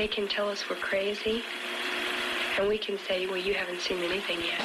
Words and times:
They 0.00 0.08
can 0.08 0.26
tell 0.26 0.48
us 0.48 0.64
we're 0.70 0.76
crazy 0.76 1.42
and 2.58 2.66
we 2.66 2.78
can 2.78 2.96
say 3.00 3.26
well 3.26 3.36
you 3.36 3.52
haven't 3.52 3.82
seen 3.82 3.98
anything 3.98 4.40
yet 4.40 4.58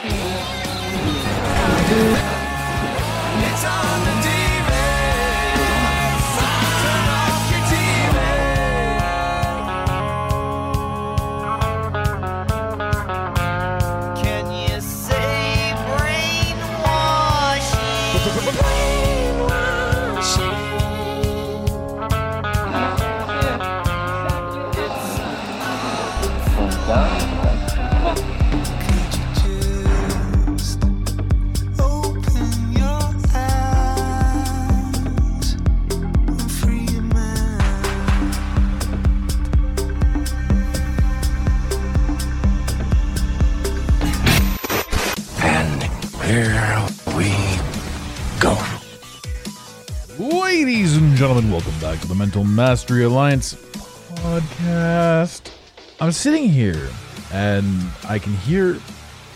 Mental 52.26 52.43
Mastery 52.43 53.04
Alliance 53.04 53.54
podcast. 53.54 55.51
I'm 55.99 56.12
sitting 56.12 56.49
here 56.49 56.90
and 57.31 57.84
I 58.09 58.18
can 58.18 58.34
hear 58.34 58.79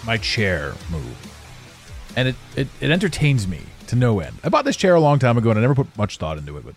my 0.08 0.18
chair 0.18 0.74
move. 0.90 2.12
And 2.16 2.30
it, 2.30 2.36
it, 2.56 2.68
it 2.82 2.90
entertains 2.90 3.48
me 3.48 3.60
to 3.86 3.96
no 3.96 4.22
end. 4.22 4.40
I 4.44 4.50
bought 4.50 4.66
this 4.66 4.76
chair 4.76 4.96
a 4.96 5.00
long 5.00 5.20
time 5.20 5.38
ago 5.38 5.52
and 5.52 5.60
I 5.60 5.62
never 5.62 5.76
put 5.76 5.96
much 6.00 6.18
thought 6.18 6.40
into 6.40 6.58
it, 6.58 6.66
but 6.66 6.74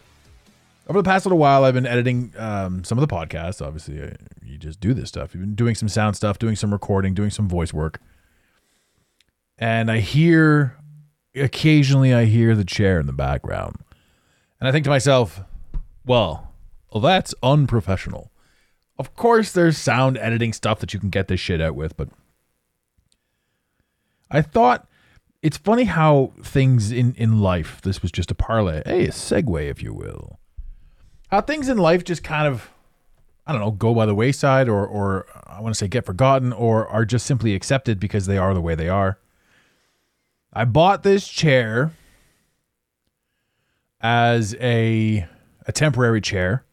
over 0.87 1.01
the 1.01 1.09
past 1.09 1.25
little 1.25 1.39
while, 1.39 1.65
I've 1.65 1.73
been 1.73 1.87
editing 1.87 2.35
um, 2.37 2.85
some 2.85 2.99
of 2.99 3.09
the 3.09 3.15
podcasts. 3.15 3.67
Obviously, 3.67 4.03
I, 4.03 4.15
you 4.45 4.59
just 4.59 4.81
do 4.81 4.93
this 4.93 5.09
stuff. 5.09 5.33
You've 5.33 5.41
been 5.41 5.55
doing 5.55 5.75
some 5.75 5.89
sound 5.89 6.15
stuff, 6.15 6.39
doing 6.39 6.57
some 6.57 6.73
recording, 6.73 7.15
doing 7.15 7.31
some 7.31 7.49
voice 7.49 7.73
work. 7.73 8.03
And 9.57 9.91
I 9.91 10.01
hear, 10.01 10.77
occasionally, 11.35 12.13
I 12.13 12.27
hear 12.27 12.55
the 12.55 12.67
chair 12.67 13.01
in 13.01 13.07
the 13.07 13.15
background. 13.15 13.77
And 14.61 14.69
I 14.69 14.73
think 14.73 14.85
to 14.85 14.91
myself, 14.91 15.41
well, 16.05 16.53
well, 16.93 17.01
that's 17.01 17.35
unprofessional. 17.43 18.31
Of 18.99 19.15
course, 19.15 19.53
there's 19.53 19.79
sound 19.79 20.19
editing 20.19 20.53
stuff 20.53 20.81
that 20.81 20.93
you 20.93 21.01
can 21.01 21.11
get 21.11 21.29
this 21.29 21.41
shit 21.41 21.61
out 21.61 21.75
with, 21.75 21.97
but 21.97 22.09
I 24.31 24.43
thought 24.43 24.87
it's 25.43 25.57
funny 25.57 25.85
how 25.85 26.33
things 26.43 26.93
in, 26.93 27.15
in 27.15 27.41
life, 27.41 27.81
this 27.83 28.01
was 28.01 28.13
just 28.13 28.31
a 28.31 28.35
parlay, 28.35 28.83
hey, 28.87 29.07
a 29.07 29.11
segue, 29.11 29.69
if 29.69 29.83
you 29.83 29.93
will. 29.93 30.39
How 31.31 31.41
things 31.41 31.69
in 31.69 31.79
life 31.79 32.05
just 32.05 32.23
kind 32.23 32.47
of, 32.47 32.71
I 33.47 33.53
don't 33.53 33.61
know, 33.61 33.71
go 33.71 33.95
by 33.95 34.07
the 34.07 34.15
wayside 34.15 34.69
or, 34.69 34.87
or 34.87 35.27
I 35.47 35.61
want 35.61 35.75
to 35.75 35.79
say 35.79 35.89
get 35.89 36.07
forgotten 36.07 36.53
or 36.53 36.87
are 36.89 37.05
just 37.05 37.27
simply 37.27 37.55
accepted 37.55 37.99
because 37.99 38.27
they 38.27 38.39
are 38.39 38.55
the 38.55 38.61
way 38.61 38.75
they 38.75 38.89
are. 38.89 39.19
I 40.53 40.65
bought 40.65 41.03
this 41.03 41.27
chair 41.27 41.93
as 44.01 44.55
a 44.57 45.27
a 45.67 45.73
temporary 45.73 46.21
chair. 46.21 46.65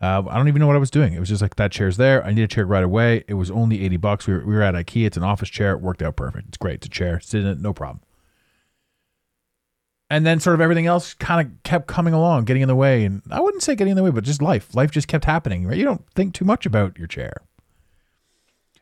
Uh, 0.00 0.22
I 0.28 0.36
don't 0.36 0.46
even 0.46 0.60
know 0.60 0.68
what 0.68 0.76
I 0.76 0.80
was 0.80 0.92
doing. 0.92 1.12
It 1.12 1.18
was 1.18 1.28
just 1.28 1.42
like 1.42 1.56
that 1.56 1.72
chair's 1.72 1.96
there. 1.96 2.24
I 2.24 2.32
need 2.32 2.42
a 2.42 2.48
chair 2.48 2.64
right 2.64 2.84
away. 2.84 3.24
It 3.26 3.34
was 3.34 3.50
only 3.50 3.84
eighty 3.84 3.96
bucks. 3.96 4.26
We 4.28 4.34
were, 4.34 4.46
we 4.46 4.54
were 4.54 4.62
at 4.62 4.74
IKEA. 4.74 5.06
It's 5.06 5.16
an 5.16 5.24
office 5.24 5.48
chair. 5.48 5.72
It 5.72 5.80
worked 5.80 6.02
out 6.02 6.14
perfect. 6.14 6.48
It's 6.48 6.56
great. 6.56 6.76
It's 6.76 6.86
a 6.86 6.90
chair. 6.90 7.18
Sit 7.20 7.40
in 7.40 7.48
it, 7.48 7.60
no 7.60 7.72
problem. 7.72 8.00
And 10.08 10.24
then 10.24 10.40
sort 10.40 10.54
of 10.54 10.60
everything 10.60 10.86
else 10.86 11.14
kind 11.14 11.46
of 11.46 11.62
kept 11.64 11.86
coming 11.88 12.14
along, 12.14 12.44
getting 12.44 12.62
in 12.62 12.68
the 12.68 12.76
way. 12.76 13.04
And 13.04 13.22
I 13.30 13.40
wouldn't 13.40 13.62
say 13.62 13.74
getting 13.74 13.90
in 13.90 13.96
the 13.96 14.04
way, 14.04 14.10
but 14.10 14.24
just 14.24 14.40
life. 14.40 14.74
Life 14.74 14.90
just 14.90 15.08
kept 15.08 15.24
happening. 15.24 15.66
Right? 15.66 15.76
You 15.76 15.84
don't 15.84 16.08
think 16.14 16.32
too 16.32 16.44
much 16.44 16.64
about 16.64 16.96
your 16.96 17.08
chair. 17.08 17.32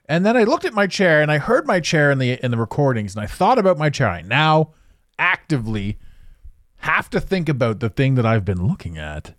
And 0.09 0.25
then 0.25 0.37
I 0.37 0.45
looked 0.45 0.65
at 0.65 0.75
my 0.75 0.87
chair 0.87 1.23
and 1.23 1.33
I 1.33 1.39
heard 1.39 1.67
my 1.67 1.81
chair 1.81 2.11
in 2.11 2.19
the 2.19 2.45
in 2.45 2.51
the 2.51 2.59
recordings 2.59 3.17
and 3.17 3.25
I 3.25 3.27
thought 3.27 3.59
about 3.59 3.79
my 3.79 3.91
chair. 3.91 4.09
I 4.09 4.21
now 4.21 4.75
actively 5.19 5.99
have 6.79 7.11
to 7.11 7.21
think 7.21 7.49
about 7.49 7.81
the 7.81 7.89
thing 7.89 8.15
that 8.15 8.27
I've 8.27 8.45
been 8.45 8.67
looking 8.67 8.99
at 8.99 9.35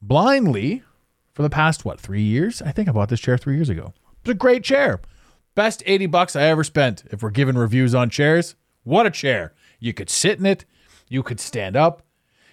blindly 0.00 0.82
for 1.32 1.42
the 1.42 1.50
past 1.50 1.84
what, 1.84 2.00
3 2.00 2.22
years? 2.22 2.62
I 2.62 2.72
think 2.72 2.88
I 2.88 2.92
bought 2.92 3.08
this 3.08 3.20
chair 3.20 3.36
3 3.36 3.54
years 3.54 3.68
ago. 3.68 3.92
It's 4.20 4.30
a 4.30 4.34
great 4.34 4.64
chair. 4.64 5.00
Best 5.54 5.82
80 5.86 6.06
bucks 6.06 6.36
I 6.36 6.42
ever 6.44 6.64
spent 6.64 7.04
if 7.10 7.22
we're 7.22 7.30
giving 7.30 7.56
reviews 7.56 7.94
on 7.94 8.10
chairs. 8.10 8.54
What 8.82 9.06
a 9.06 9.10
chair. 9.10 9.52
You 9.78 9.92
could 9.92 10.10
sit 10.10 10.38
in 10.38 10.46
it, 10.46 10.64
you 11.08 11.22
could 11.22 11.40
stand 11.40 11.76
up, 11.76 12.02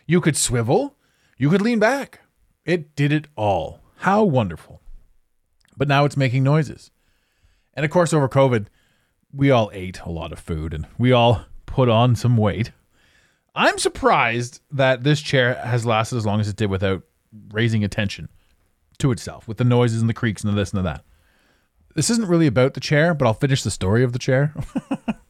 you 0.05 0.21
could 0.21 0.37
swivel, 0.37 0.95
you 1.37 1.49
could 1.49 1.61
lean 1.61 1.79
back. 1.79 2.21
It 2.65 2.95
did 2.95 3.11
it 3.11 3.27
all. 3.35 3.79
How 3.97 4.23
wonderful. 4.23 4.81
But 5.77 5.87
now 5.87 6.05
it's 6.05 6.17
making 6.17 6.43
noises. 6.43 6.91
And 7.73 7.85
of 7.85 7.91
course, 7.91 8.13
over 8.13 8.27
COVID, 8.27 8.67
we 9.33 9.49
all 9.49 9.71
ate 9.73 10.01
a 10.01 10.09
lot 10.09 10.31
of 10.31 10.39
food 10.39 10.73
and 10.73 10.85
we 10.97 11.11
all 11.11 11.45
put 11.65 11.87
on 11.87 12.15
some 12.15 12.35
weight. 12.37 12.71
I'm 13.53 13.77
surprised 13.77 14.61
that 14.71 15.03
this 15.03 15.21
chair 15.21 15.55
has 15.55 15.85
lasted 15.85 16.17
as 16.17 16.25
long 16.25 16.39
as 16.39 16.47
it 16.47 16.55
did 16.55 16.69
without 16.69 17.03
raising 17.51 17.83
attention 17.83 18.29
to 18.99 19.11
itself 19.11 19.47
with 19.47 19.57
the 19.57 19.63
noises 19.63 20.01
and 20.01 20.09
the 20.09 20.13
creaks 20.13 20.43
and 20.43 20.51
the 20.51 20.55
this 20.55 20.71
and 20.71 20.79
the 20.79 20.83
that. 20.83 21.03
This 21.95 22.09
isn't 22.09 22.27
really 22.27 22.47
about 22.47 22.73
the 22.73 22.79
chair, 22.79 23.13
but 23.13 23.25
I'll 23.25 23.33
finish 23.33 23.63
the 23.63 23.71
story 23.71 24.03
of 24.03 24.13
the 24.13 24.19
chair. 24.19 24.53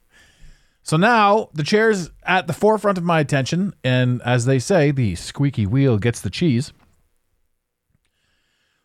so 0.83 0.97
now 0.97 1.49
the 1.53 1.63
chair's 1.63 2.11
at 2.23 2.45
the 2.45 2.53
forefront 2.53 2.99
of 2.99 3.03
my 3.03 3.19
attention, 3.19 3.73
and 3.83 4.21
as 4.21 4.45
they 4.45 4.59
say, 4.59 4.91
the 4.91 5.15
squeaky 5.15 5.65
wheel 5.65 5.97
gets 5.97 6.21
the 6.21 6.29
cheese. 6.29 6.73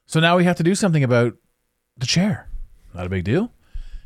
So 0.06 0.20
now 0.20 0.36
we 0.36 0.44
have 0.44 0.56
to 0.56 0.62
do 0.62 0.74
something 0.74 1.04
about 1.04 1.34
the 1.98 2.06
chair. 2.06 2.48
Not 2.94 3.06
a 3.06 3.10
big 3.10 3.24
deal. 3.24 3.53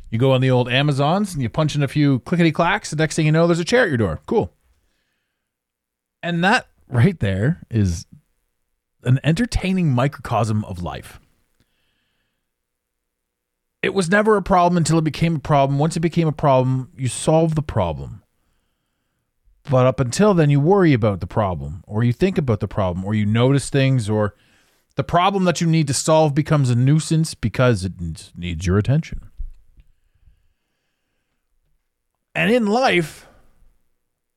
You 0.09 0.19
go 0.19 0.33
on 0.33 0.41
the 0.41 0.51
old 0.51 0.67
Amazons 0.67 1.33
and 1.33 1.41
you 1.41 1.47
punch 1.47 1.75
in 1.75 1.83
a 1.83 1.87
few 1.87 2.19
clickety 2.19 2.51
clacks. 2.51 2.89
The 2.89 2.97
next 2.97 3.15
thing 3.15 3.25
you 3.25 3.31
know, 3.31 3.47
there's 3.47 3.59
a 3.59 3.65
chair 3.65 3.83
at 3.83 3.89
your 3.89 3.97
door. 3.97 4.19
Cool. 4.25 4.51
And 6.23 6.43
that 6.43 6.67
right 6.87 7.19
there 7.19 7.61
is 7.69 8.05
an 9.03 9.19
entertaining 9.23 9.91
microcosm 9.91 10.63
of 10.65 10.83
life. 10.83 11.19
It 13.81 13.95
was 13.95 14.09
never 14.09 14.37
a 14.37 14.43
problem 14.43 14.77
until 14.77 14.99
it 14.99 15.03
became 15.03 15.37
a 15.37 15.39
problem. 15.39 15.79
Once 15.79 15.97
it 15.97 16.01
became 16.01 16.27
a 16.27 16.33
problem, 16.33 16.91
you 16.95 17.07
solve 17.07 17.55
the 17.55 17.63
problem. 17.63 18.21
But 19.69 19.87
up 19.87 19.99
until 19.99 20.33
then, 20.33 20.49
you 20.49 20.59
worry 20.59 20.93
about 20.93 21.19
the 21.19 21.27
problem, 21.27 21.83
or 21.87 22.03
you 22.03 22.13
think 22.13 22.37
about 22.37 22.59
the 22.59 22.67
problem, 22.67 23.05
or 23.05 23.13
you 23.13 23.25
notice 23.25 23.69
things, 23.69 24.09
or 24.09 24.35
the 24.95 25.03
problem 25.03 25.45
that 25.45 25.61
you 25.61 25.67
need 25.67 25.87
to 25.87 25.93
solve 25.93 26.35
becomes 26.35 26.69
a 26.69 26.75
nuisance 26.75 27.33
because 27.33 27.85
it 27.85 27.93
needs- 27.99 28.67
your 28.67 28.77
attention. 28.77 29.31
And 32.35 32.51
in 32.51 32.67
life, 32.67 33.27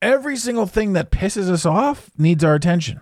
every 0.05 0.37
single 0.37 0.67
thing 0.67 0.93
that 0.93 1.09
pisses 1.09 1.49
us 1.49 1.65
off 1.65 2.11
needs 2.15 2.43
our 2.43 2.53
attention. 2.53 3.01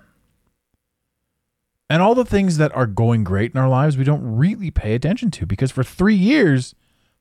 And 1.89 2.01
all 2.01 2.15
the 2.15 2.25
things 2.25 2.57
that 2.57 2.73
are 2.73 2.87
going 2.87 3.25
great 3.25 3.53
in 3.53 3.59
our 3.59 3.67
lives, 3.67 3.97
we 3.97 4.05
don't 4.05 4.37
really 4.37 4.71
pay 4.71 4.95
attention 4.95 5.29
to 5.31 5.45
because 5.45 5.69
for 5.69 5.83
three 5.83 6.15
years, 6.15 6.73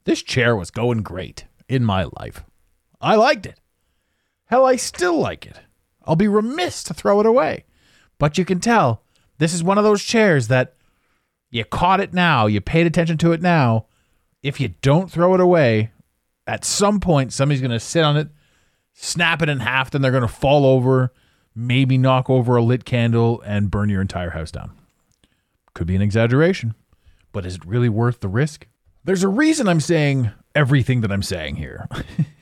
this 0.04 0.22
chair 0.22 0.54
was 0.54 0.70
going 0.70 1.02
great 1.02 1.46
in 1.68 1.84
my 1.84 2.06
life. 2.18 2.44
I 3.00 3.16
liked 3.16 3.44
it. 3.44 3.58
Hell, 4.46 4.64
I 4.64 4.76
still 4.76 5.18
like 5.18 5.46
it. 5.46 5.58
I'll 6.04 6.16
be 6.16 6.28
remiss 6.28 6.84
to 6.84 6.94
throw 6.94 7.18
it 7.18 7.26
away. 7.26 7.64
But 8.18 8.38
you 8.38 8.44
can 8.44 8.60
tell 8.60 9.02
this 9.38 9.52
is 9.52 9.64
one 9.64 9.78
of 9.78 9.84
those 9.84 10.02
chairs 10.02 10.46
that 10.46 10.76
you 11.50 11.64
caught 11.64 12.00
it 12.00 12.14
now, 12.14 12.46
you 12.46 12.60
paid 12.60 12.86
attention 12.86 13.18
to 13.18 13.32
it 13.32 13.42
now. 13.42 13.86
If 14.42 14.60
you 14.60 14.68
don't 14.80 15.10
throw 15.10 15.34
it 15.34 15.40
away, 15.40 15.90
at 16.46 16.64
some 16.64 17.00
point 17.00 17.32
somebody's 17.32 17.60
going 17.60 17.72
to 17.72 17.80
sit 17.80 18.04
on 18.04 18.16
it, 18.16 18.28
snap 18.92 19.42
it 19.42 19.48
in 19.48 19.60
half, 19.60 19.90
then 19.90 20.02
they're 20.02 20.10
going 20.10 20.22
to 20.22 20.28
fall 20.28 20.64
over, 20.64 21.12
maybe 21.54 21.98
knock 21.98 22.30
over 22.30 22.56
a 22.56 22.62
lit 22.62 22.84
candle 22.84 23.42
and 23.44 23.70
burn 23.70 23.88
your 23.88 24.00
entire 24.00 24.30
house 24.30 24.50
down. 24.50 24.72
Could 25.74 25.86
be 25.86 25.96
an 25.96 26.02
exaggeration, 26.02 26.74
but 27.32 27.46
is 27.46 27.56
it 27.56 27.64
really 27.64 27.88
worth 27.88 28.20
the 28.20 28.28
risk? 28.28 28.66
There's 29.04 29.22
a 29.22 29.28
reason 29.28 29.68
I'm 29.68 29.80
saying 29.80 30.30
everything 30.54 31.00
that 31.00 31.12
I'm 31.12 31.22
saying 31.22 31.56
here. 31.56 31.88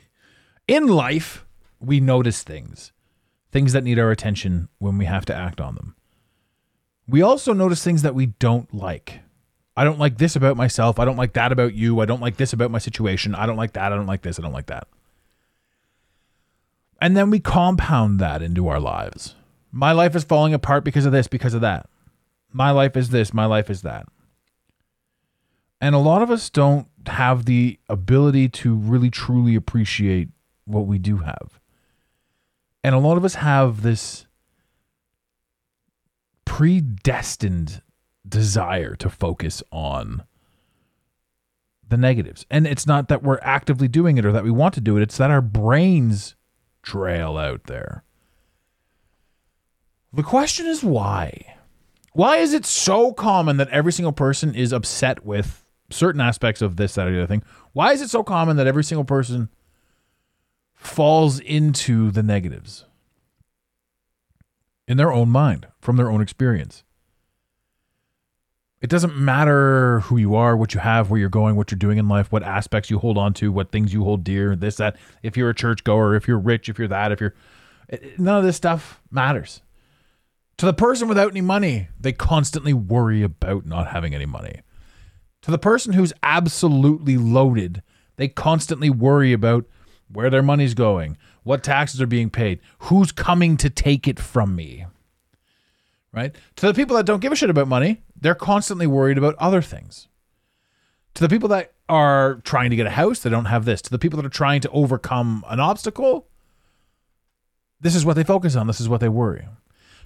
In 0.68 0.86
life, 0.86 1.46
we 1.80 2.00
notice 2.00 2.42
things, 2.42 2.92
things 3.50 3.72
that 3.72 3.84
need 3.84 3.98
our 3.98 4.10
attention 4.10 4.68
when 4.78 4.98
we 4.98 5.06
have 5.06 5.24
to 5.26 5.34
act 5.34 5.60
on 5.60 5.74
them. 5.74 5.96
We 7.08 7.22
also 7.22 7.52
notice 7.52 7.82
things 7.82 8.02
that 8.02 8.14
we 8.14 8.26
don't 8.26 8.72
like. 8.72 9.20
I 9.76 9.84
don't 9.84 9.98
like 9.98 10.18
this 10.18 10.36
about 10.36 10.56
myself. 10.56 10.98
I 10.98 11.04
don't 11.04 11.16
like 11.16 11.32
that 11.32 11.52
about 11.52 11.74
you. 11.74 12.00
I 12.00 12.04
don't 12.04 12.20
like 12.20 12.36
this 12.36 12.52
about 12.52 12.70
my 12.70 12.78
situation. 12.78 13.34
I 13.34 13.46
don't 13.46 13.56
like 13.56 13.72
that. 13.72 13.92
I 13.92 13.96
don't 13.96 14.06
like 14.06 14.22
this. 14.22 14.38
I 14.38 14.42
don't 14.42 14.52
like 14.52 14.66
that. 14.66 14.86
And 17.00 17.16
then 17.16 17.30
we 17.30 17.40
compound 17.40 18.18
that 18.20 18.42
into 18.42 18.68
our 18.68 18.80
lives. 18.80 19.34
My 19.72 19.92
life 19.92 20.14
is 20.14 20.24
falling 20.24 20.52
apart 20.52 20.84
because 20.84 21.06
of 21.06 21.12
this, 21.12 21.28
because 21.28 21.54
of 21.54 21.60
that. 21.60 21.88
My 22.52 22.70
life 22.70 22.96
is 22.96 23.10
this, 23.10 23.32
my 23.32 23.46
life 23.46 23.70
is 23.70 23.82
that. 23.82 24.06
And 25.80 25.94
a 25.94 25.98
lot 25.98 26.20
of 26.20 26.30
us 26.30 26.50
don't 26.50 26.88
have 27.06 27.46
the 27.46 27.78
ability 27.88 28.48
to 28.48 28.74
really 28.74 29.10
truly 29.10 29.54
appreciate 29.54 30.28
what 30.64 30.86
we 30.86 30.98
do 30.98 31.18
have. 31.18 31.58
And 32.84 32.94
a 32.94 32.98
lot 32.98 33.16
of 33.16 33.24
us 33.24 33.36
have 33.36 33.82
this 33.82 34.26
predestined 36.44 37.82
desire 38.28 38.94
to 38.96 39.08
focus 39.08 39.62
on 39.70 40.24
the 41.88 41.96
negatives. 41.96 42.44
And 42.50 42.66
it's 42.66 42.86
not 42.86 43.08
that 43.08 43.22
we're 43.22 43.40
actively 43.42 43.88
doing 43.88 44.18
it 44.18 44.24
or 44.24 44.32
that 44.32 44.44
we 44.44 44.50
want 44.50 44.74
to 44.74 44.80
do 44.80 44.96
it, 44.96 45.02
it's 45.02 45.16
that 45.16 45.30
our 45.30 45.40
brains 45.40 46.34
trail 46.82 47.36
out 47.36 47.64
there. 47.64 48.04
The 50.12 50.22
question 50.22 50.66
is 50.66 50.82
why? 50.82 51.56
Why 52.12 52.38
is 52.38 52.52
it 52.52 52.66
so 52.66 53.12
common 53.12 53.56
that 53.58 53.68
every 53.68 53.92
single 53.92 54.12
person 54.12 54.54
is 54.54 54.72
upset 54.72 55.24
with 55.24 55.64
certain 55.90 56.20
aspects 56.20 56.60
of 56.60 56.76
this, 56.76 56.94
that, 56.94 57.06
or 57.06 57.12
the 57.12 57.18
other 57.18 57.26
thing? 57.26 57.44
Why 57.72 57.92
is 57.92 58.02
it 58.02 58.10
so 58.10 58.24
common 58.24 58.56
that 58.56 58.66
every 58.66 58.82
single 58.82 59.04
person 59.04 59.48
falls 60.74 61.38
into 61.38 62.10
the 62.10 62.22
negatives 62.22 62.86
in 64.88 64.96
their 64.96 65.12
own 65.12 65.28
mind, 65.28 65.68
from 65.80 65.96
their 65.96 66.10
own 66.10 66.20
experience? 66.20 66.82
It 68.80 68.88
doesn't 68.88 69.16
matter 69.16 70.00
who 70.00 70.16
you 70.16 70.34
are, 70.34 70.56
what 70.56 70.72
you 70.72 70.80
have, 70.80 71.10
where 71.10 71.20
you're 71.20 71.28
going, 71.28 71.56
what 71.56 71.70
you're 71.70 71.78
doing 71.78 71.98
in 71.98 72.08
life, 72.08 72.32
what 72.32 72.42
aspects 72.42 72.90
you 72.90 72.98
hold 72.98 73.18
on 73.18 73.34
to, 73.34 73.52
what 73.52 73.70
things 73.70 73.92
you 73.92 74.04
hold 74.04 74.24
dear, 74.24 74.56
this, 74.56 74.76
that. 74.76 74.96
If 75.22 75.36
you're 75.36 75.50
a 75.50 75.54
churchgoer, 75.54 76.14
if 76.14 76.26
you're 76.26 76.38
rich, 76.38 76.68
if 76.68 76.78
you're 76.78 76.88
that, 76.88 77.12
if 77.12 77.20
you're. 77.20 77.34
Eh, 77.90 77.98
eh, 78.00 78.08
none 78.16 78.38
of 78.38 78.44
this 78.44 78.56
stuff 78.56 79.00
matters. 79.10 79.60
To 80.56 80.66
the 80.66 80.72
person 80.72 81.08
without 81.08 81.30
any 81.30 81.42
money, 81.42 81.88
they 81.98 82.12
constantly 82.12 82.72
worry 82.72 83.22
about 83.22 83.66
not 83.66 83.88
having 83.88 84.14
any 84.14 84.26
money. 84.26 84.60
To 85.42 85.50
the 85.50 85.58
person 85.58 85.92
who's 85.92 86.12
absolutely 86.22 87.16
loaded, 87.16 87.82
they 88.16 88.28
constantly 88.28 88.90
worry 88.90 89.32
about 89.32 89.66
where 90.12 90.30
their 90.30 90.42
money's 90.42 90.74
going, 90.74 91.16
what 91.42 91.62
taxes 91.62 92.00
are 92.00 92.06
being 92.06 92.30
paid, 92.30 92.60
who's 92.80 93.12
coming 93.12 93.56
to 93.58 93.70
take 93.70 94.08
it 94.08 94.18
from 94.18 94.54
me. 94.54 94.86
Right? 96.12 96.34
To 96.56 96.66
the 96.66 96.74
people 96.74 96.96
that 96.96 97.06
don't 97.06 97.20
give 97.20 97.32
a 97.32 97.36
shit 97.36 97.50
about 97.50 97.68
money, 97.68 98.02
they're 98.20 98.34
constantly 98.34 98.86
worried 98.86 99.18
about 99.18 99.34
other 99.38 99.62
things. 99.62 100.08
To 101.14 101.22
the 101.22 101.28
people 101.28 101.48
that 101.48 101.72
are 101.88 102.36
trying 102.44 102.70
to 102.70 102.76
get 102.76 102.86
a 102.86 102.90
house, 102.90 103.20
they 103.20 103.30
don't 103.30 103.46
have 103.46 103.64
this. 103.64 103.82
To 103.82 103.90
the 103.90 103.98
people 103.98 104.16
that 104.16 104.26
are 104.26 104.30
trying 104.30 104.60
to 104.60 104.70
overcome 104.70 105.44
an 105.48 105.58
obstacle, 105.58 106.28
this 107.80 107.94
is 107.94 108.04
what 108.04 108.14
they 108.14 108.24
focus 108.24 108.54
on. 108.56 108.66
This 108.66 108.80
is 108.80 108.88
what 108.88 109.00
they 109.00 109.08
worry. 109.08 109.46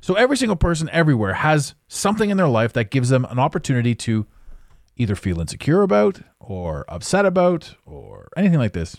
So 0.00 0.14
every 0.14 0.36
single 0.36 0.56
person 0.56 0.88
everywhere 0.90 1.34
has 1.34 1.74
something 1.88 2.30
in 2.30 2.36
their 2.36 2.48
life 2.48 2.72
that 2.74 2.90
gives 2.90 3.08
them 3.08 3.24
an 3.26 3.38
opportunity 3.38 3.94
to 3.96 4.26
either 4.96 5.14
feel 5.16 5.40
insecure 5.40 5.82
about 5.82 6.20
or 6.38 6.84
upset 6.88 7.26
about 7.26 7.74
or 7.84 8.28
anything 8.36 8.58
like 8.58 8.72
this. 8.72 8.96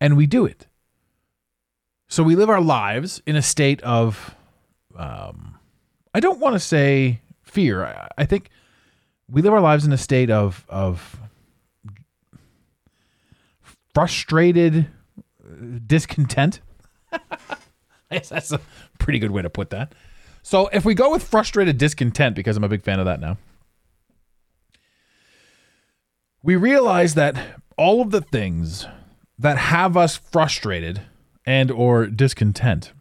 And 0.00 0.16
we 0.16 0.26
do 0.26 0.44
it. 0.44 0.66
So 2.08 2.22
we 2.22 2.36
live 2.36 2.50
our 2.50 2.60
lives 2.60 3.22
in 3.26 3.36
a 3.36 3.42
state 3.42 3.80
of, 3.82 4.34
um, 4.96 5.57
I 6.14 6.20
don't 6.20 6.40
want 6.40 6.54
to 6.54 6.60
say 6.60 7.20
fear. 7.42 7.84
I, 7.84 8.08
I 8.18 8.24
think 8.24 8.50
we 9.30 9.42
live 9.42 9.52
our 9.52 9.60
lives 9.60 9.84
in 9.84 9.92
a 9.92 9.98
state 9.98 10.30
of 10.30 10.64
of 10.68 11.18
frustrated 13.94 14.86
uh, 15.44 15.78
discontent. 15.86 16.60
That's 18.10 18.52
a 18.52 18.60
pretty 18.98 19.18
good 19.18 19.30
way 19.30 19.42
to 19.42 19.50
put 19.50 19.70
that. 19.70 19.94
So 20.42 20.68
if 20.68 20.84
we 20.84 20.94
go 20.94 21.10
with 21.10 21.22
frustrated 21.22 21.78
discontent, 21.78 22.36
because 22.36 22.56
I'm 22.56 22.64
a 22.64 22.68
big 22.68 22.82
fan 22.82 23.00
of 23.00 23.06
that 23.06 23.20
now, 23.20 23.36
we 26.42 26.56
realize 26.56 27.14
that 27.14 27.60
all 27.76 28.00
of 28.00 28.10
the 28.10 28.20
things 28.20 28.86
that 29.38 29.58
have 29.58 29.96
us 29.96 30.16
frustrated 30.16 31.02
and 31.44 31.70
or 31.70 32.06
discontent 32.06 32.92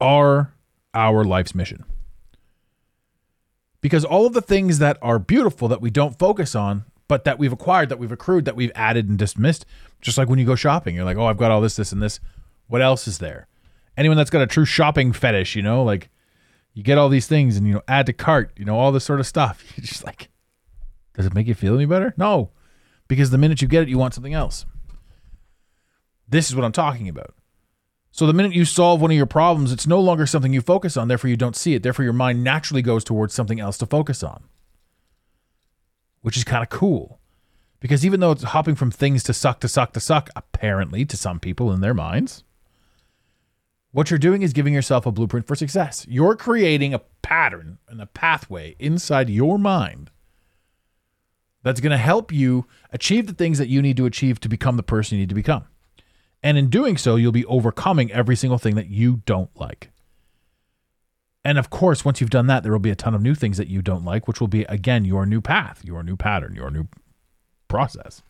are 0.00 0.52
our 0.94 1.24
life's 1.24 1.54
mission. 1.54 1.84
Because 3.80 4.04
all 4.04 4.26
of 4.26 4.32
the 4.32 4.42
things 4.42 4.78
that 4.78 4.96
are 5.02 5.18
beautiful 5.18 5.68
that 5.68 5.80
we 5.80 5.90
don't 5.90 6.18
focus 6.18 6.54
on, 6.54 6.84
but 7.08 7.24
that 7.24 7.38
we've 7.38 7.52
acquired, 7.52 7.88
that 7.88 7.98
we've 7.98 8.12
accrued, 8.12 8.44
that 8.44 8.56
we've 8.56 8.72
added 8.74 9.08
and 9.08 9.18
dismissed, 9.18 9.66
just 10.00 10.16
like 10.16 10.28
when 10.28 10.38
you 10.38 10.46
go 10.46 10.54
shopping, 10.54 10.94
you're 10.94 11.04
like, 11.04 11.16
oh, 11.16 11.26
I've 11.26 11.36
got 11.36 11.50
all 11.50 11.60
this, 11.60 11.76
this, 11.76 11.92
and 11.92 12.02
this. 12.02 12.20
What 12.68 12.80
else 12.80 13.06
is 13.06 13.18
there? 13.18 13.48
Anyone 13.96 14.16
that's 14.16 14.30
got 14.30 14.42
a 14.42 14.46
true 14.46 14.64
shopping 14.64 15.12
fetish, 15.12 15.56
you 15.56 15.62
know, 15.62 15.82
like 15.82 16.08
you 16.74 16.82
get 16.82 16.96
all 16.96 17.08
these 17.08 17.26
things 17.26 17.56
and 17.56 17.66
you 17.66 17.74
know, 17.74 17.82
add 17.88 18.06
to 18.06 18.12
cart, 18.12 18.52
you 18.56 18.64
know, 18.64 18.78
all 18.78 18.92
this 18.92 19.04
sort 19.04 19.20
of 19.20 19.26
stuff. 19.26 19.62
You're 19.76 19.84
just 19.84 20.04
like, 20.04 20.30
does 21.14 21.26
it 21.26 21.34
make 21.34 21.46
you 21.46 21.54
feel 21.54 21.74
any 21.74 21.86
better? 21.86 22.14
No. 22.16 22.50
Because 23.08 23.30
the 23.30 23.38
minute 23.38 23.60
you 23.60 23.68
get 23.68 23.82
it, 23.82 23.88
you 23.88 23.98
want 23.98 24.14
something 24.14 24.32
else. 24.32 24.64
This 26.28 26.48
is 26.48 26.56
what 26.56 26.64
I'm 26.64 26.72
talking 26.72 27.08
about. 27.08 27.34
So 28.14 28.26
the 28.26 28.34
minute 28.34 28.52
you 28.52 28.66
solve 28.66 29.00
one 29.00 29.10
of 29.10 29.16
your 29.16 29.24
problems, 29.24 29.72
it's 29.72 29.86
no 29.86 29.98
longer 29.98 30.26
something 30.26 30.52
you 30.52 30.60
focus 30.60 30.98
on, 30.98 31.08
therefore 31.08 31.30
you 31.30 31.36
don't 31.36 31.56
see 31.56 31.74
it. 31.74 31.82
Therefore 31.82 32.04
your 32.04 32.12
mind 32.12 32.44
naturally 32.44 32.82
goes 32.82 33.04
towards 33.04 33.32
something 33.32 33.58
else 33.58 33.78
to 33.78 33.86
focus 33.86 34.22
on. 34.22 34.44
Which 36.20 36.36
is 36.36 36.44
kind 36.44 36.62
of 36.62 36.68
cool. 36.68 37.18
Because 37.80 38.04
even 38.04 38.20
though 38.20 38.32
it's 38.32 38.42
hopping 38.44 38.74
from 38.74 38.90
things 38.90 39.22
to 39.24 39.32
suck 39.32 39.60
to 39.60 39.68
suck 39.68 39.94
to 39.94 40.00
suck, 40.00 40.28
apparently 40.36 41.06
to 41.06 41.16
some 41.16 41.40
people 41.40 41.72
in 41.72 41.80
their 41.80 41.94
minds, 41.94 42.44
what 43.92 44.10
you're 44.10 44.18
doing 44.18 44.42
is 44.42 44.52
giving 44.52 44.74
yourself 44.74 45.06
a 45.06 45.10
blueprint 45.10 45.46
for 45.46 45.56
success. 45.56 46.06
You're 46.06 46.36
creating 46.36 46.92
a 46.92 47.00
pattern 47.22 47.78
and 47.88 48.00
a 48.00 48.06
pathway 48.06 48.76
inside 48.78 49.30
your 49.30 49.58
mind 49.58 50.10
that's 51.62 51.80
going 51.80 51.92
to 51.92 51.96
help 51.96 52.30
you 52.30 52.66
achieve 52.90 53.26
the 53.26 53.34
things 53.34 53.56
that 53.56 53.68
you 53.68 53.80
need 53.80 53.96
to 53.96 54.06
achieve 54.06 54.38
to 54.40 54.48
become 54.50 54.76
the 54.76 54.82
person 54.82 55.16
you 55.16 55.22
need 55.22 55.28
to 55.30 55.34
become. 55.34 55.64
And 56.42 56.58
in 56.58 56.70
doing 56.70 56.96
so, 56.96 57.16
you'll 57.16 57.32
be 57.32 57.46
overcoming 57.46 58.10
every 58.10 58.36
single 58.36 58.58
thing 58.58 58.74
that 58.74 58.88
you 58.88 59.22
don't 59.26 59.50
like. 59.58 59.90
And 61.44 61.58
of 61.58 61.70
course, 61.70 62.04
once 62.04 62.20
you've 62.20 62.30
done 62.30 62.46
that, 62.46 62.62
there 62.62 62.72
will 62.72 62.78
be 62.78 62.90
a 62.90 62.96
ton 62.96 63.14
of 63.14 63.22
new 63.22 63.34
things 63.34 63.56
that 63.56 63.68
you 63.68 63.82
don't 63.82 64.04
like, 64.04 64.28
which 64.28 64.40
will 64.40 64.48
be, 64.48 64.62
again, 64.64 65.04
your 65.04 65.26
new 65.26 65.40
path, 65.40 65.84
your 65.84 66.02
new 66.02 66.16
pattern, 66.16 66.54
your 66.54 66.70
new 66.70 66.88
process. 67.68 68.22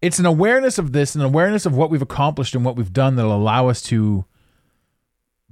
It's 0.00 0.18
an 0.18 0.26
awareness 0.26 0.78
of 0.78 0.92
this, 0.92 1.14
an 1.14 1.20
awareness 1.20 1.64
of 1.64 1.76
what 1.76 1.90
we've 1.90 2.02
accomplished 2.02 2.54
and 2.54 2.64
what 2.64 2.76
we've 2.76 2.92
done 2.92 3.16
that'll 3.16 3.36
allow 3.36 3.68
us 3.68 3.82
to 3.82 4.24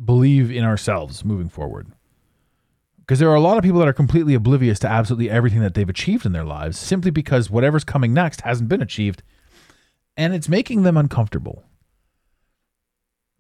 believe 0.03 0.51
in 0.51 0.65
ourselves 0.65 1.25
moving 1.25 1.49
forward. 1.49 1.93
Because 2.99 3.19
there 3.19 3.31
are 3.31 3.37
a 3.37 3.41
lot 3.41 3.59
of 3.59 3.65
people 3.65 3.81
that 3.81 3.89
are 3.89 3.93
completely 3.93 4.35
oblivious 4.35 4.79
to 4.81 4.89
absolutely 4.89 5.31
everything 5.31 5.61
that 5.61 5.75
they've 5.75 5.89
achieved 5.89 6.25
in 6.25 6.33
their 6.33 6.45
lives 6.45 6.79
simply 6.79 7.11
because 7.11 7.51
whatever's 7.51 7.85
coming 7.85 8.15
next 8.15 8.41
hasn't 8.43 8.69
been 8.69 8.83
achieved 8.83 9.23
and 10.17 10.35
it's 10.35 10.49
making 10.49 10.83
them 10.83 10.97
uncomfortable. 10.97 11.65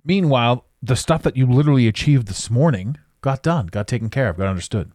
Meanwhile, 0.04 0.64
the 0.82 0.96
stuff 0.96 1.22
that 1.22 1.36
you 1.36 1.46
literally 1.46 1.86
achieved 1.86 2.28
this 2.28 2.50
morning 2.50 2.96
got 3.20 3.42
done, 3.42 3.66
got 3.66 3.86
taken 3.86 4.08
care 4.08 4.28
of, 4.28 4.38
got 4.38 4.46
understood. 4.46 4.92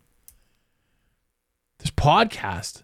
This 1.80 1.92
podcast, 1.92 2.84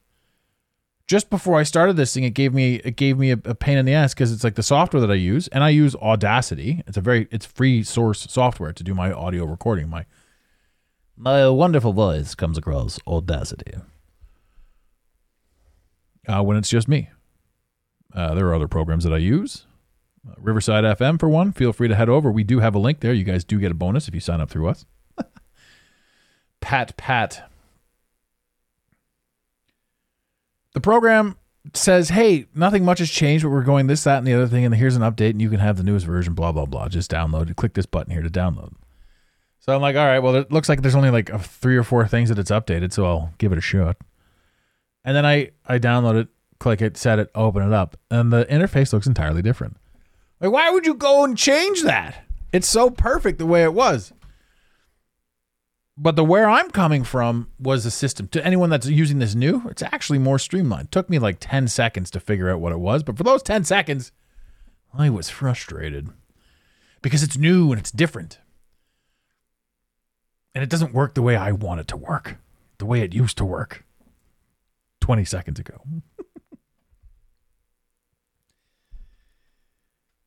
just 1.08 1.30
before 1.30 1.60
I 1.60 1.64
started 1.64 1.96
this 1.96 2.14
thing, 2.14 2.24
it 2.24 2.34
gave 2.34 2.54
me 2.54 2.76
it 2.76 2.96
gave 2.96 3.18
me 3.18 3.32
a, 3.32 3.40
a 3.46 3.56
pain 3.56 3.78
in 3.78 3.86
the 3.86 3.94
ass 3.94 4.14
because 4.14 4.32
it's 4.32 4.44
like 4.44 4.56
the 4.56 4.64
software 4.64 5.02
that 5.02 5.12
I 5.12 5.16
use, 5.16 5.48
and 5.48 5.64
I 5.64 5.70
use 5.70 5.96
Audacity. 5.96 6.84
It's 6.88 6.98
a 6.98 7.02
very 7.02 7.28
it's 7.32 7.46
free 7.46 7.84
source 7.84 8.28
software 8.30 8.74
to 8.74 8.84
do 8.84 8.94
my 8.94 9.12
audio 9.12 9.46
recording. 9.46 9.90
My 9.90 10.06
my 11.18 11.48
wonderful 11.50 11.94
voice 11.94 12.36
comes 12.36 12.58
across 12.58 13.00
Audacity. 13.08 13.74
Uh, 16.28 16.44
when 16.44 16.56
it's 16.56 16.70
just 16.70 16.88
me. 16.88 17.10
Uh, 18.14 18.34
there 18.34 18.48
are 18.48 18.54
other 18.54 18.68
programs 18.68 19.04
that 19.04 19.14
I 19.14 19.18
use. 19.18 19.66
Uh, 20.28 20.34
Riverside 20.38 20.84
FM, 20.84 21.20
for 21.20 21.30
one. 21.30 21.52
Feel 21.52 21.74
free 21.74 21.88
to 21.88 21.96
head 21.96 22.10
over. 22.10 22.32
We 22.32 22.44
do 22.44 22.60
have 22.60 22.76
a 22.76 22.80
link 22.80 23.00
there. 23.00 23.14
You 23.14 23.24
guys 23.24 23.44
do 23.44 23.60
get 23.60 23.72
a 23.72 23.76
bonus 23.76 24.08
if 24.08 24.14
you 24.14 24.20
sign 24.20 24.42
up 24.42 24.50
through 24.50 24.68
us. 24.68 24.86
Pat 26.62 26.96
Pat. 26.98 27.50
The 30.74 30.82
program 30.82 31.38
says, 31.74 32.10
"Hey, 32.10 32.48
nothing 32.56 32.86
much 32.86 33.00
has 33.00 33.10
changed, 33.10 33.44
but 33.44 33.50
we're 33.50 33.64
going 33.64 33.88
this, 33.88 34.04
that, 34.04 34.18
and 34.18 34.28
the 34.28 34.34
other 34.34 34.48
thing, 34.48 34.66
and 34.66 34.76
here's 34.76 34.96
an 34.96 35.02
update, 35.02 35.32
and 35.32 35.42
you 35.42 35.50
can 35.50 35.60
have 35.60 35.78
the 35.78 35.84
newest 35.84 36.06
version. 36.06 36.34
Blah 36.34 36.52
blah 36.52 36.66
blah. 36.66 36.88
Just 36.88 37.12
download 37.12 37.50
it. 37.50 37.56
Click 37.58 37.74
this 37.74 37.86
button 37.86 38.14
here 38.14 38.22
to 38.22 38.30
download." 38.30 38.74
So 39.60 39.76
I'm 39.76 39.82
like, 39.82 39.96
"All 39.96 40.06
right, 40.06 40.20
well, 40.20 40.36
it 40.36 40.52
looks 40.52 40.70
like 40.70 40.82
there's 40.82 40.96
only 40.96 41.12
like 41.12 41.30
three 41.42 41.78
or 41.78 41.84
four 41.84 42.08
things 42.08 42.30
that 42.30 42.40
it's 42.40 42.52
updated, 42.52 42.94
so 42.94 43.06
I'll 43.06 43.34
give 43.38 43.52
it 43.52 43.58
a 43.58 43.62
shot." 43.62 43.98
And 45.04 45.16
then 45.16 45.26
I 45.26 45.52
I 45.66 45.80
download 45.80 46.20
it, 46.20 46.28
click 46.62 46.82
it, 46.82 46.96
set 46.96 47.20
it, 47.20 47.30
open 47.34 47.64
it 47.64 47.74
up, 47.74 47.98
and 48.10 48.32
the 48.32 48.46
interface 48.46 48.94
looks 48.94 49.08
entirely 49.08 49.42
different. 49.42 49.78
Like, 50.40 50.52
why 50.52 50.70
would 50.70 50.86
you 50.86 50.94
go 50.94 51.24
and 51.24 51.38
change 51.38 51.82
that? 51.84 52.24
It's 52.54 52.70
so 52.70 52.90
perfect 52.90 53.40
the 53.40 53.46
way 53.46 53.64
it 53.64 53.74
was. 53.74 54.14
But 55.98 56.16
the 56.16 56.24
where 56.24 56.50
I'm 56.50 56.70
coming 56.70 57.04
from 57.04 57.50
was 57.60 57.84
the 57.84 57.92
system. 57.92 58.28
To 58.30 58.46
anyone 58.46 58.70
that's 58.70 58.88
using 58.88 59.20
this 59.20 59.36
new, 59.36 59.68
it's 59.70 59.82
actually 59.82 60.20
more 60.20 60.40
streamlined. 60.40 60.92
took 60.92 61.10
me 61.10 61.20
like 61.20 61.38
10 61.40 61.68
seconds 61.68 62.10
to 62.12 62.20
figure 62.20 62.50
out 62.50 62.62
what 62.62 62.72
it 62.72 62.80
was, 62.80 63.04
but 63.04 63.18
for 63.18 63.24
those 63.24 63.44
10 63.44 63.64
seconds, 63.64 64.12
I 64.94 65.10
was 65.10 65.30
frustrated 65.30 66.10
because 67.02 67.24
it's 67.24 67.38
new 67.38 67.72
and 67.72 67.80
it's 67.80 67.92
different. 67.92 68.40
And 70.54 70.64
it 70.64 70.70
doesn't 70.70 70.94
work 70.94 71.16
the 71.16 71.22
way 71.22 71.36
I 71.36 71.52
want 71.52 71.80
it 71.80 71.88
to 71.90 71.98
work, 71.98 72.38
the 72.78 72.86
way 72.86 73.02
it 73.02 73.14
used 73.14 73.38
to 73.38 73.46
work 73.46 73.84
20 75.02 75.26
seconds 75.26 75.60
ago. 75.60 75.82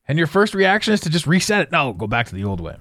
And 0.07 0.17
your 0.17 0.27
first 0.27 0.53
reaction 0.53 0.93
is 0.93 1.01
to 1.01 1.09
just 1.09 1.27
reset 1.27 1.61
it. 1.61 1.71
No, 1.71 1.93
go 1.93 2.07
back 2.07 2.27
to 2.27 2.35
the 2.35 2.43
old 2.43 2.61
way. 2.61 2.77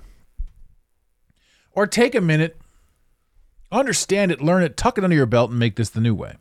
Or 1.72 1.86
take 1.86 2.14
a 2.14 2.20
minute, 2.20 2.58
understand 3.72 4.30
it, 4.30 4.40
learn 4.40 4.62
it, 4.62 4.76
tuck 4.76 4.98
it 4.98 5.04
under 5.04 5.16
your 5.16 5.26
belt, 5.26 5.50
and 5.50 5.58
make 5.58 5.76
this 5.76 5.90
the 5.90 6.00
new 6.00 6.14
way. 6.14 6.36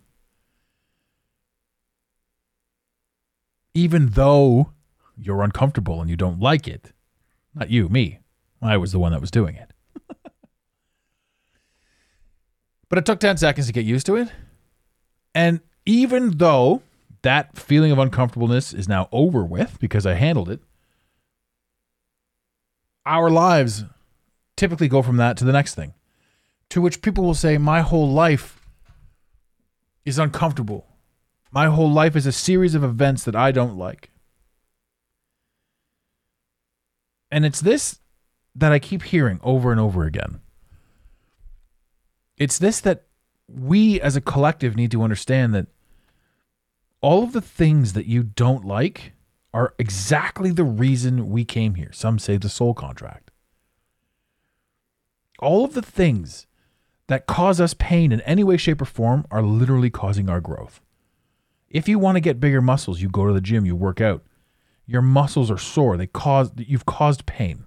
Even 3.74 4.10
though 4.10 4.72
you're 5.18 5.42
uncomfortable 5.42 6.02
and 6.02 6.10
you 6.10 6.16
don't 6.16 6.40
like 6.40 6.68
it, 6.68 6.94
not 7.56 7.70
you, 7.70 7.90
me. 7.90 8.20
I 8.62 8.78
was 8.78 8.92
the 8.92 9.00
one 9.00 9.12
that 9.12 9.22
was 9.22 9.32
doing 9.32 9.56
it. 9.56 9.72
but 12.90 13.00
it 13.00 13.06
took 13.06 13.20
10 13.20 13.38
seconds 13.38 13.68
to 13.68 13.74
get 13.74 13.86
used 13.86 14.06
to 14.06 14.16
it. 14.16 14.30
And 15.34 15.62
even 15.86 16.38
though 16.38 16.84
that 17.24 17.58
feeling 17.58 17.92
of 17.92 17.98
uncomfortableness 17.98 18.74
is 18.74 18.88
now 18.88 19.10
over 19.12 19.44
with 19.44 19.80
because 19.80 20.06
I 20.06 20.14
handled 20.14 20.50
it, 20.50 20.62
our 23.06 23.30
lives 23.30 23.86
typically 24.56 24.88
go 24.88 25.02
from 25.02 25.18
that 25.18 25.38
to 25.38 25.46
the 25.46 25.52
next 25.52 25.76
thing. 25.76 25.94
To 26.70 26.82
which 26.82 27.02
people 27.02 27.24
will 27.24 27.34
say, 27.34 27.58
My 27.58 27.82
whole 27.82 28.12
life 28.12 28.68
is 30.06 30.20
uncomfortable. 30.20 30.88
My 31.52 31.68
whole 31.68 31.92
life 31.92 32.16
is 32.16 32.26
a 32.26 32.32
series 32.32 32.74
of 32.74 32.84
events 32.84 33.24
that 33.26 33.36
I 33.36 33.52
don't 33.52 33.78
like. 33.78 34.10
And 37.32 37.46
it's 37.46 37.62
this 37.62 38.00
that 38.56 38.72
I 38.72 38.80
keep 38.80 39.04
hearing 39.04 39.40
over 39.44 39.72
and 39.72 39.80
over 39.80 40.04
again. 40.04 40.40
It's 42.38 42.58
this 42.58 42.80
that 42.82 43.04
we 43.48 44.00
as 44.02 44.16
a 44.16 44.22
collective 44.22 44.76
need 44.76 44.92
to 44.92 45.04
understand 45.04 45.54
that 45.54 45.68
all 47.02 47.24
of 47.24 47.34
the 47.34 47.42
things 47.42 47.94
that 47.94 48.06
you 48.06 48.24
don't 48.24 48.66
like 48.66 49.13
are 49.54 49.74
exactly 49.78 50.52
the 50.52 50.64
reason 50.64 51.30
we 51.30 51.46
came 51.46 51.76
here. 51.76 51.92
Some 51.92 52.18
say 52.20 52.38
the 52.38 52.50
soul 52.50 52.74
contract. 52.74 53.32
All 55.40 55.64
of 55.64 55.74
the 55.74 55.82
things 55.82 56.48
that 57.08 57.28
cause 57.28 57.60
us 57.60 57.74
pain 57.74 58.12
in 58.12 58.22
any 58.22 58.44
way, 58.44 58.58
shape, 58.58 58.82
or 58.82 58.86
form 58.86 59.26
are 59.30 59.44
literally 59.44 59.90
causing 59.90 60.30
our 60.30 60.42
growth. 60.42 60.82
If 61.70 61.88
you 61.88 62.00
want 62.00 62.16
to 62.16 62.22
get 62.22 62.40
bigger 62.40 62.62
muscles, 62.62 63.02
you 63.02 63.10
go 63.10 63.28
to 63.28 63.34
the 63.34 63.42
gym, 63.42 63.66
you 63.66 63.76
work 63.76 64.00
out. 64.00 64.24
Your 64.86 65.02
muscles 65.02 65.50
are 65.50 65.58
sore. 65.58 65.98
They 65.98 66.08
cause 66.08 66.52
you've 66.58 66.86
caused 66.86 67.26
pain. 67.26 67.66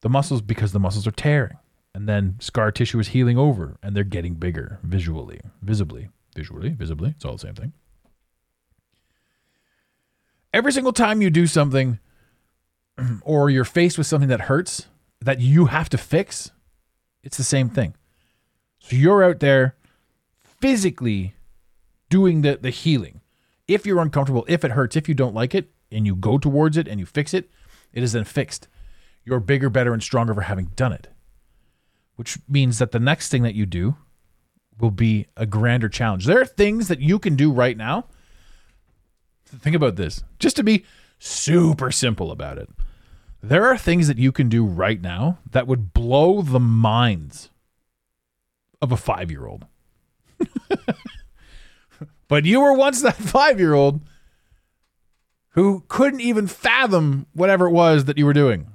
The 0.00 0.08
muscles 0.08 0.42
because 0.42 0.72
the 0.72 0.80
muscles 0.80 1.06
are 1.06 1.12
tearing. 1.12 1.58
And 1.94 2.08
then 2.08 2.36
scar 2.40 2.72
tissue 2.72 2.98
is 2.98 3.08
healing 3.08 3.36
over 3.38 3.76
and 3.82 3.94
they're 3.94 4.04
getting 4.04 4.34
bigger 4.34 4.78
visually, 4.82 5.40
visibly, 5.60 6.08
visually, 6.34 6.70
visibly. 6.70 7.10
It's 7.10 7.24
all 7.24 7.32
the 7.32 7.38
same 7.38 7.54
thing. 7.54 7.72
Every 10.52 10.72
single 10.72 10.92
time 10.92 11.22
you 11.22 11.30
do 11.30 11.46
something 11.46 11.98
or 13.22 13.50
you're 13.50 13.64
faced 13.64 13.98
with 13.98 14.06
something 14.06 14.28
that 14.28 14.42
hurts 14.42 14.86
that 15.20 15.40
you 15.40 15.66
have 15.66 15.88
to 15.90 15.98
fix, 15.98 16.50
it's 17.22 17.36
the 17.36 17.44
same 17.44 17.68
thing. 17.68 17.94
So 18.80 18.96
you're 18.96 19.22
out 19.22 19.40
there 19.40 19.76
physically 20.42 21.34
doing 22.08 22.42
the, 22.42 22.58
the 22.60 22.70
healing. 22.70 23.20
If 23.68 23.86
you're 23.86 24.02
uncomfortable, 24.02 24.44
if 24.48 24.64
it 24.64 24.72
hurts, 24.72 24.96
if 24.96 25.08
you 25.08 25.14
don't 25.14 25.34
like 25.34 25.54
it, 25.54 25.70
and 25.92 26.06
you 26.06 26.16
go 26.16 26.38
towards 26.38 26.76
it 26.76 26.88
and 26.88 26.98
you 26.98 27.06
fix 27.06 27.34
it, 27.34 27.50
it 27.92 28.02
is 28.02 28.12
then 28.12 28.24
fixed. 28.24 28.68
You're 29.24 29.40
bigger, 29.40 29.70
better, 29.70 29.92
and 29.92 30.02
stronger 30.02 30.34
for 30.34 30.40
having 30.42 30.66
done 30.76 30.92
it. 30.92 31.08
Which 32.16 32.38
means 32.48 32.78
that 32.78 32.92
the 32.92 32.98
next 32.98 33.28
thing 33.28 33.42
that 33.42 33.54
you 33.54 33.66
do 33.66 33.96
will 34.80 34.90
be 34.90 35.26
a 35.36 35.46
grander 35.46 35.88
challenge. 35.88 36.26
There 36.26 36.40
are 36.40 36.46
things 36.46 36.88
that 36.88 37.00
you 37.00 37.18
can 37.18 37.36
do 37.36 37.52
right 37.52 37.76
now. 37.76 38.06
Think 39.60 39.76
about 39.76 39.96
this, 39.96 40.22
just 40.38 40.56
to 40.56 40.62
be 40.62 40.84
super 41.18 41.90
simple 41.90 42.30
about 42.30 42.58
it. 42.58 42.68
There 43.42 43.66
are 43.66 43.76
things 43.76 44.08
that 44.08 44.18
you 44.18 44.32
can 44.32 44.48
do 44.48 44.64
right 44.64 45.00
now 45.00 45.38
that 45.50 45.66
would 45.66 45.92
blow 45.92 46.42
the 46.42 46.60
minds 46.60 47.50
of 48.80 48.92
a 48.92 48.96
five 48.96 49.30
year 49.30 49.46
old. 49.46 49.66
but 52.28 52.44
you 52.44 52.60
were 52.60 52.72
once 52.72 53.02
that 53.02 53.16
five 53.16 53.58
year 53.58 53.74
old 53.74 54.00
who 55.50 55.84
couldn't 55.88 56.20
even 56.20 56.46
fathom 56.46 57.26
whatever 57.34 57.66
it 57.66 57.72
was 57.72 58.06
that 58.06 58.16
you 58.16 58.24
were 58.26 58.32
doing. 58.32 58.68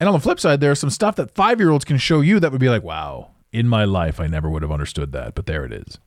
And 0.00 0.08
on 0.08 0.14
the 0.14 0.20
flip 0.20 0.40
side, 0.40 0.60
there's 0.60 0.80
some 0.80 0.90
stuff 0.90 1.16
that 1.16 1.34
five 1.34 1.60
year 1.60 1.70
olds 1.70 1.84
can 1.84 1.98
show 1.98 2.20
you 2.20 2.40
that 2.40 2.50
would 2.50 2.60
be 2.60 2.68
like, 2.68 2.82
wow, 2.82 3.30
in 3.52 3.68
my 3.68 3.84
life, 3.84 4.18
I 4.18 4.26
never 4.26 4.50
would 4.50 4.62
have 4.62 4.72
understood 4.72 5.12
that, 5.12 5.34
but 5.34 5.46
there 5.46 5.64
it 5.64 5.72
is. 5.72 5.98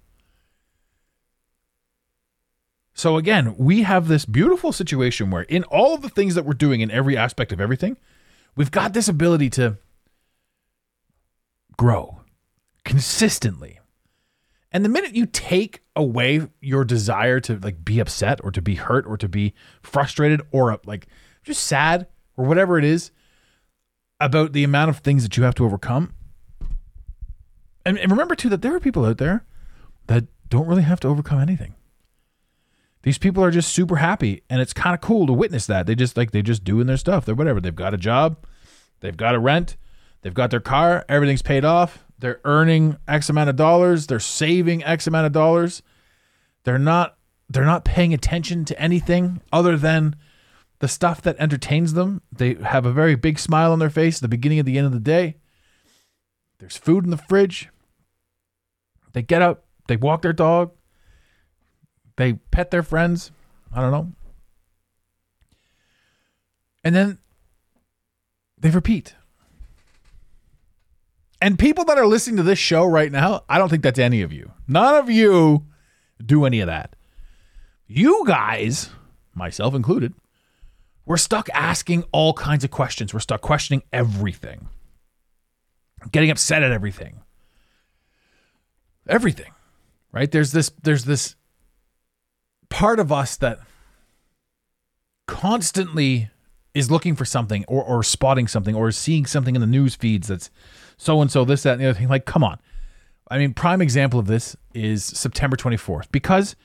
So 2.97 3.17
again, 3.17 3.53
we 3.59 3.83
have 3.83 4.07
this 4.07 4.25
beautiful 4.25 4.71
situation 4.71 5.29
where 5.29 5.43
in 5.43 5.63
all 5.65 5.93
of 5.93 6.01
the 6.01 6.09
things 6.09 6.33
that 6.33 6.45
we're 6.45 6.53
doing 6.53 6.81
in 6.81 6.89
every 6.89 7.15
aspect 7.15 7.51
of 7.51 7.61
everything, 7.61 7.95
we've 8.55 8.71
got 8.71 8.93
this 8.93 9.07
ability 9.07 9.51
to 9.51 9.77
grow 11.77 12.21
consistently. 12.83 13.79
And 14.71 14.83
the 14.83 14.89
minute 14.89 15.13
you 15.13 15.27
take 15.27 15.83
away 15.95 16.47
your 16.59 16.83
desire 16.83 17.39
to 17.41 17.59
like 17.59 17.85
be 17.85 17.99
upset 17.99 18.43
or 18.43 18.49
to 18.49 18.63
be 18.63 18.73
hurt 18.73 19.05
or 19.05 19.15
to 19.17 19.29
be 19.29 19.53
frustrated 19.83 20.41
or 20.51 20.79
like 20.83 21.05
just 21.43 21.63
sad 21.63 22.07
or 22.35 22.45
whatever 22.45 22.79
it 22.79 22.83
is 22.83 23.11
about 24.19 24.53
the 24.53 24.63
amount 24.63 24.89
of 24.89 24.97
things 24.97 25.21
that 25.21 25.37
you 25.37 25.43
have 25.43 25.55
to 25.55 25.65
overcome. 25.65 26.13
And, 27.85 27.99
and 27.99 28.09
remember 28.09 28.33
too 28.33 28.49
that 28.49 28.63
there 28.63 28.73
are 28.73 28.79
people 28.79 29.05
out 29.05 29.19
there 29.19 29.45
that 30.07 30.25
don't 30.49 30.65
really 30.65 30.81
have 30.81 30.99
to 31.01 31.07
overcome 31.07 31.39
anything. 31.39 31.75
These 33.07 33.19
people 33.19 33.41
are 33.41 33.51
just 33.51 33.71
super 33.71 33.95
happy 33.95 34.43
and 34.49 34.59
it's 34.59 34.73
kind 34.73 34.93
of 34.93 34.99
cool 34.99 35.27
to 35.27 35.31
witness 35.31 35.65
that. 35.67 35.87
They 35.87 35.95
just 35.95 36.17
like 36.17 36.31
they 36.31 36.41
just 36.41 36.65
doing 36.65 36.87
their 36.87 36.97
stuff. 36.97 37.23
They're 37.23 37.35
whatever. 37.35 37.61
They've 37.61 37.73
got 37.73 37.93
a 37.93 37.97
job, 37.97 38.45
they've 38.99 39.15
got 39.15 39.33
a 39.33 39.39
rent, 39.39 39.77
they've 40.23 40.33
got 40.33 40.51
their 40.51 40.59
car, 40.59 41.05
everything's 41.07 41.41
paid 41.41 41.63
off. 41.63 42.03
They're 42.19 42.41
earning 42.43 42.97
X 43.07 43.29
amount 43.29 43.49
of 43.49 43.55
dollars, 43.55 44.07
they're 44.07 44.19
saving 44.19 44.83
X 44.83 45.07
amount 45.07 45.25
of 45.25 45.31
dollars. 45.31 45.81
They're 46.65 46.77
not 46.77 47.15
they're 47.47 47.63
not 47.63 47.85
paying 47.85 48.13
attention 48.13 48.65
to 48.65 48.77
anything 48.77 49.39
other 49.53 49.77
than 49.77 50.17
the 50.79 50.89
stuff 50.89 51.21
that 51.21 51.37
entertains 51.39 51.93
them. 51.93 52.21
They 52.29 52.55
have 52.55 52.85
a 52.85 52.91
very 52.91 53.15
big 53.15 53.39
smile 53.39 53.71
on 53.71 53.79
their 53.79 53.89
face 53.89 54.17
at 54.17 54.21
the 54.23 54.27
beginning 54.27 54.59
and 54.59 54.67
the 54.67 54.77
end 54.77 54.87
of 54.87 54.91
the 54.91 54.99
day. 54.99 55.37
There's 56.59 56.75
food 56.75 57.05
in 57.05 57.11
the 57.11 57.15
fridge. 57.15 57.69
They 59.13 59.21
get 59.21 59.41
up, 59.41 59.63
they 59.87 59.95
walk 59.95 60.23
their 60.23 60.33
dog, 60.33 60.73
they 62.17 62.33
pet 62.33 62.71
their 62.71 62.83
friends. 62.83 63.31
I 63.73 63.81
don't 63.81 63.91
know. 63.91 64.11
And 66.83 66.95
then 66.95 67.17
they 68.57 68.69
repeat. 68.69 69.15
And 71.41 71.59
people 71.59 71.85
that 71.85 71.97
are 71.97 72.07
listening 72.07 72.37
to 72.37 72.43
this 72.43 72.59
show 72.59 72.85
right 72.85 73.11
now, 73.11 73.43
I 73.47 73.57
don't 73.57 73.69
think 73.69 73.83
that's 73.83 73.99
any 73.99 74.21
of 74.23 74.33
you. 74.33 74.51
None 74.67 74.95
of 74.95 75.09
you 75.09 75.65
do 76.23 76.45
any 76.45 76.59
of 76.59 76.67
that. 76.67 76.95
You 77.85 78.23
guys, 78.25 78.89
myself 79.35 79.75
included, 79.75 80.13
we're 81.05 81.17
stuck 81.17 81.47
asking 81.53 82.03
all 82.11 82.33
kinds 82.33 82.63
of 82.63 82.71
questions. 82.71 83.13
We're 83.13 83.19
stuck 83.19 83.41
questioning 83.41 83.83
everything, 83.93 84.67
getting 86.11 86.31
upset 86.31 86.63
at 86.63 86.71
everything. 86.71 87.21
Everything, 89.07 89.51
right? 90.11 90.29
There's 90.29 90.51
this, 90.51 90.71
there's 90.81 91.05
this 91.05 91.35
part 92.69 92.99
of 92.99 93.11
us 93.11 93.37
that 93.37 93.59
constantly 95.27 96.29
is 96.73 96.91
looking 96.91 97.15
for 97.15 97.25
something 97.25 97.65
or, 97.67 97.83
or 97.83 98.03
spotting 98.03 98.47
something 98.47 98.75
or 98.75 98.91
seeing 98.91 99.25
something 99.25 99.55
in 99.55 99.61
the 99.61 99.67
news 99.67 99.95
feeds 99.95 100.27
that's 100.27 100.49
so 100.97 101.21
and 101.21 101.31
so, 101.31 101.45
this, 101.45 101.63
that, 101.63 101.73
and 101.73 101.81
the 101.81 101.89
other 101.89 101.97
thing. 101.97 102.07
Like, 102.07 102.25
come 102.25 102.43
on. 102.43 102.59
I 103.29 103.37
mean, 103.37 103.53
prime 103.53 103.81
example 103.81 104.19
of 104.19 104.27
this 104.27 104.55
is 104.73 105.03
September 105.03 105.57
24th 105.57 106.11
because 106.11 106.55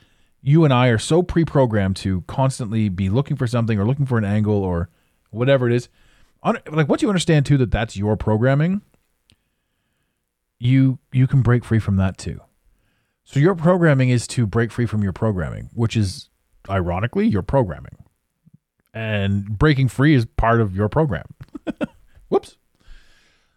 you 0.40 0.64
and 0.64 0.72
I 0.72 0.88
are 0.88 0.98
so 0.98 1.22
pre-programmed 1.22 1.96
to 1.96 2.22
constantly 2.22 2.88
be 2.88 3.08
looking 3.08 3.36
for 3.36 3.46
something 3.46 3.78
or 3.78 3.86
looking 3.86 4.06
for 4.06 4.18
an 4.18 4.24
angle 4.24 4.62
or 4.62 4.88
whatever 5.30 5.68
it 5.68 5.74
is. 5.74 5.88
Like 6.44 6.88
once 6.88 7.02
you 7.02 7.08
understand 7.08 7.46
too 7.46 7.56
that 7.58 7.70
that's 7.70 7.96
your 7.96 8.16
programming, 8.16 8.82
you 10.58 10.98
you 11.12 11.26
can 11.26 11.42
break 11.42 11.64
free 11.64 11.78
from 11.78 11.96
that 11.96 12.18
too. 12.18 12.40
So 13.24 13.40
your 13.40 13.54
programming 13.54 14.10
is 14.10 14.26
to 14.28 14.46
break 14.46 14.70
free 14.72 14.86
from 14.86 15.02
your 15.02 15.12
programming, 15.12 15.70
which 15.72 15.96
is 15.96 16.28
ironically 16.68 17.26
your 17.26 17.42
programming. 17.42 17.96
And 18.92 19.58
breaking 19.58 19.88
free 19.88 20.14
is 20.14 20.26
part 20.26 20.60
of 20.60 20.76
your 20.76 20.88
program. 20.88 21.26
Whoops. 22.28 22.56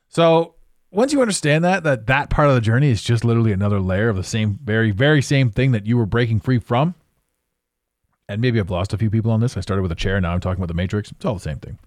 So 0.07 0.55
once 0.95 1.11
you 1.11 1.21
understand 1.21 1.63
that 1.63 1.83
that 1.83 2.07
that 2.07 2.29
part 2.29 2.47
of 2.47 2.55
the 2.55 2.61
journey 2.61 2.89
is 2.89 3.03
just 3.03 3.25
literally 3.25 3.51
another 3.51 3.79
layer 3.79 4.07
of 4.09 4.15
the 4.15 4.23
same 4.23 4.57
very 4.63 4.91
very 4.91 5.21
same 5.21 5.51
thing 5.51 5.71
that 5.71 5.85
you 5.85 5.97
were 5.97 6.05
breaking 6.05 6.39
free 6.39 6.57
from 6.57 6.95
and 8.29 8.41
maybe 8.41 8.59
i've 8.59 8.69
lost 8.69 8.93
a 8.93 8.97
few 8.97 9.09
people 9.09 9.29
on 9.29 9.41
this 9.41 9.57
i 9.57 9.59
started 9.59 9.81
with 9.81 9.91
a 9.91 9.95
chair 9.95 10.19
now 10.21 10.31
i'm 10.31 10.39
talking 10.39 10.59
about 10.59 10.69
the 10.69 10.73
matrix 10.73 11.11
it's 11.11 11.25
all 11.25 11.33
the 11.33 11.39
same 11.39 11.59
thing 11.59 11.77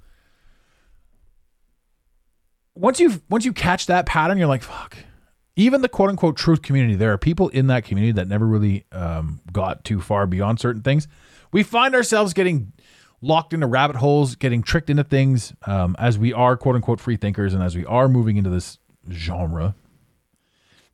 once 2.74 3.00
you 3.00 3.20
once 3.30 3.44
you 3.44 3.52
catch 3.52 3.86
that 3.86 4.04
pattern 4.04 4.36
you're 4.36 4.46
like 4.46 4.62
fuck 4.62 4.96
even 5.58 5.82
the 5.82 5.88
quote 5.88 6.08
unquote 6.08 6.36
truth 6.36 6.62
community 6.62 6.94
there 6.94 7.12
are 7.12 7.18
people 7.18 7.48
in 7.48 7.66
that 7.66 7.84
community 7.84 8.12
that 8.12 8.28
never 8.28 8.46
really 8.46 8.84
um, 8.92 9.40
got 9.52 9.84
too 9.84 10.00
far 10.00 10.26
beyond 10.26 10.60
certain 10.60 10.82
things. 10.82 11.08
We 11.52 11.62
find 11.64 11.94
ourselves 11.94 12.32
getting 12.32 12.72
locked 13.20 13.52
into 13.52 13.66
rabbit 13.66 13.96
holes 13.96 14.36
getting 14.36 14.62
tricked 14.62 14.88
into 14.88 15.02
things 15.02 15.52
um, 15.66 15.96
as 15.98 16.16
we 16.16 16.32
are 16.32 16.56
quote 16.56 16.76
unquote 16.76 17.00
free 17.00 17.16
thinkers 17.16 17.52
and 17.52 17.62
as 17.62 17.74
we 17.74 17.84
are 17.86 18.08
moving 18.08 18.36
into 18.36 18.48
this 18.48 18.78
genre 19.10 19.74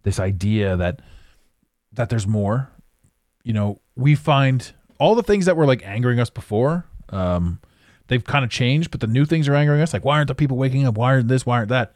this 0.03 0.19
idea 0.19 0.77
that 0.77 1.01
that 1.93 2.09
there's 2.09 2.27
more. 2.27 2.71
You 3.45 3.53
know 3.53 3.81
we 3.95 4.15
find 4.15 4.73
all 4.99 5.15
the 5.15 5.23
things 5.23 5.45
that 5.45 5.57
were 5.57 5.67
like 5.67 5.87
angering 5.87 6.19
us 6.19 6.31
before 6.31 6.87
um 7.11 7.61
they've 8.09 8.25
kind 8.25 8.45
of 8.45 8.51
changed 8.51 8.91
but 8.91 9.01
the 9.01 9.07
new 9.07 9.27
things 9.27 9.47
are 9.47 9.55
angering 9.55 9.83
us 9.83 9.93
like 9.93 10.07
why 10.07 10.17
aren't 10.17 10.29
the 10.29 10.35
people 10.35 10.57
waking 10.57 10.87
up? 10.87 10.97
Why 10.97 11.13
aren't 11.13 11.29
this? 11.29 11.45
Why 11.45 11.59
aren't 11.59 11.69
that 11.69 11.93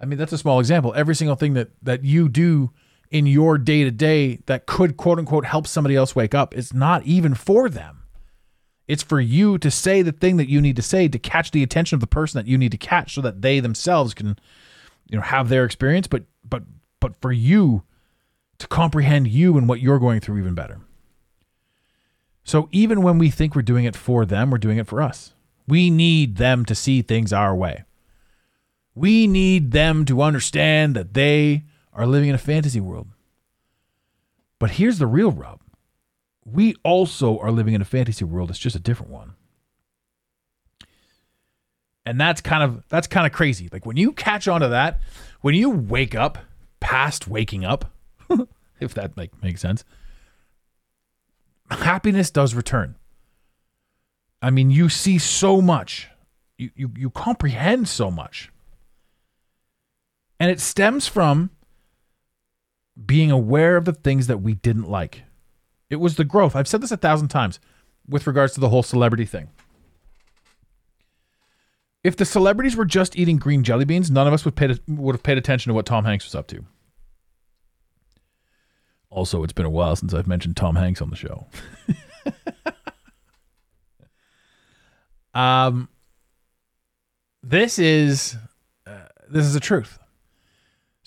i 0.00 0.04
mean 0.04 0.18
that's 0.18 0.32
a 0.32 0.38
small 0.38 0.60
example. 0.60 0.92
Every 0.96 1.14
single 1.14 1.36
thing 1.36 1.54
that 1.54 1.70
that 1.82 2.04
you 2.04 2.28
do 2.28 2.70
in 3.10 3.26
your 3.26 3.58
day 3.58 3.84
to 3.84 3.90
day 3.90 4.40
that 4.46 4.66
could 4.66 4.96
quote 4.96 5.18
unquote 5.18 5.46
help 5.46 5.66
somebody 5.66 5.96
else 5.96 6.14
wake 6.14 6.34
up 6.34 6.54
is 6.54 6.74
not 6.74 7.02
even 7.04 7.34
for 7.34 7.68
them. 7.68 8.04
It's 8.86 9.02
for 9.02 9.20
you 9.20 9.58
to 9.58 9.70
say 9.70 10.02
the 10.02 10.12
thing 10.12 10.38
that 10.38 10.48
you 10.48 10.60
need 10.60 10.76
to 10.76 10.82
say 10.82 11.08
to 11.08 11.18
catch 11.18 11.50
the 11.50 11.62
attention 11.62 11.96
of 11.96 12.00
the 12.00 12.06
person 12.06 12.38
that 12.38 12.48
you 12.48 12.56
need 12.56 12.72
to 12.72 12.78
catch 12.78 13.14
so 13.14 13.20
that 13.20 13.42
they 13.42 13.60
themselves 13.60 14.14
can 14.14 14.38
you 15.08 15.16
know 15.16 15.22
have 15.22 15.48
their 15.48 15.64
experience 15.64 16.06
but 16.06 16.24
but 16.44 16.62
but 17.00 17.14
for 17.20 17.32
you 17.32 17.82
to 18.58 18.66
comprehend 18.66 19.28
you 19.28 19.56
and 19.56 19.68
what 19.68 19.80
you're 19.80 19.98
going 19.98 20.20
through 20.20 20.38
even 20.38 20.54
better. 20.54 20.80
So 22.44 22.68
even 22.72 23.02
when 23.02 23.18
we 23.18 23.30
think 23.30 23.54
we're 23.54 23.62
doing 23.62 23.84
it 23.84 23.96
for 23.96 24.24
them 24.24 24.50
we're 24.50 24.58
doing 24.58 24.78
it 24.78 24.86
for 24.86 25.00
us. 25.02 25.34
We 25.66 25.90
need 25.90 26.36
them 26.36 26.64
to 26.64 26.74
see 26.74 27.02
things 27.02 27.30
our 27.30 27.54
way 27.54 27.84
we 28.98 29.26
need 29.26 29.70
them 29.70 30.04
to 30.06 30.22
understand 30.22 30.96
that 30.96 31.14
they 31.14 31.64
are 31.92 32.06
living 32.06 32.28
in 32.28 32.34
a 32.34 32.38
fantasy 32.38 32.80
world. 32.80 33.08
But 34.58 34.72
here's 34.72 34.98
the 34.98 35.06
real 35.06 35.30
rub. 35.30 35.60
We 36.44 36.74
also 36.82 37.38
are 37.38 37.52
living 37.52 37.74
in 37.74 37.82
a 37.82 37.84
fantasy 37.84 38.24
world. 38.24 38.50
It's 38.50 38.58
just 38.58 38.74
a 38.74 38.80
different 38.80 39.12
one. 39.12 39.34
And 42.04 42.20
that's 42.20 42.40
kind 42.40 42.62
of 42.62 42.82
that's 42.88 43.06
kind 43.06 43.26
of 43.26 43.32
crazy. 43.32 43.68
Like 43.70 43.86
when 43.86 43.96
you 43.96 44.12
catch 44.12 44.48
on 44.48 44.62
to 44.62 44.68
that 44.68 45.00
when 45.42 45.54
you 45.54 45.70
wake 45.70 46.14
up 46.14 46.38
past 46.80 47.28
waking 47.28 47.64
up 47.64 47.92
if 48.80 48.94
that 48.94 49.16
like 49.16 49.30
makes 49.42 49.60
sense 49.60 49.84
happiness 51.70 52.30
does 52.30 52.54
return. 52.54 52.96
I 54.40 54.50
mean 54.50 54.70
you 54.70 54.88
see 54.88 55.18
so 55.18 55.60
much. 55.60 56.08
You 56.56 56.70
you, 56.74 56.92
you 56.96 57.10
comprehend 57.10 57.88
so 57.88 58.10
much 58.10 58.50
and 60.40 60.50
it 60.50 60.60
stems 60.60 61.06
from 61.06 61.50
being 63.06 63.30
aware 63.30 63.76
of 63.76 63.84
the 63.84 63.92
things 63.92 64.26
that 64.26 64.38
we 64.38 64.54
didn't 64.54 64.88
like 64.88 65.22
it 65.90 65.96
was 65.96 66.16
the 66.16 66.24
growth 66.24 66.56
i've 66.56 66.68
said 66.68 66.80
this 66.80 66.90
a 66.90 66.96
thousand 66.96 67.28
times 67.28 67.60
with 68.08 68.26
regards 68.26 68.54
to 68.54 68.60
the 68.60 68.68
whole 68.68 68.82
celebrity 68.82 69.24
thing 69.24 69.48
if 72.04 72.16
the 72.16 72.24
celebrities 72.24 72.76
were 72.76 72.84
just 72.84 73.18
eating 73.18 73.36
green 73.36 73.64
jelly 73.64 73.84
beans, 73.84 74.10
none 74.10 74.26
of 74.26 74.32
us 74.32 74.44
would 74.44 74.56
pay 74.56 74.74
would 74.86 75.14
have 75.14 75.22
paid 75.22 75.38
attention 75.38 75.70
to 75.70 75.74
what 75.74 75.86
Tom 75.86 76.04
Hanks 76.04 76.24
was 76.24 76.34
up 76.34 76.46
to. 76.48 76.64
Also, 79.10 79.42
it's 79.42 79.52
been 79.52 79.66
a 79.66 79.70
while 79.70 79.96
since 79.96 80.14
I've 80.14 80.26
mentioned 80.26 80.56
Tom 80.56 80.76
Hanks 80.76 81.00
on 81.02 81.10
the 81.10 81.16
show. 81.16 81.46
um, 85.34 85.88
this 87.42 87.78
is 87.78 88.36
uh, 88.86 89.06
this 89.28 89.44
is 89.44 89.54
a 89.54 89.60
truth. 89.60 89.98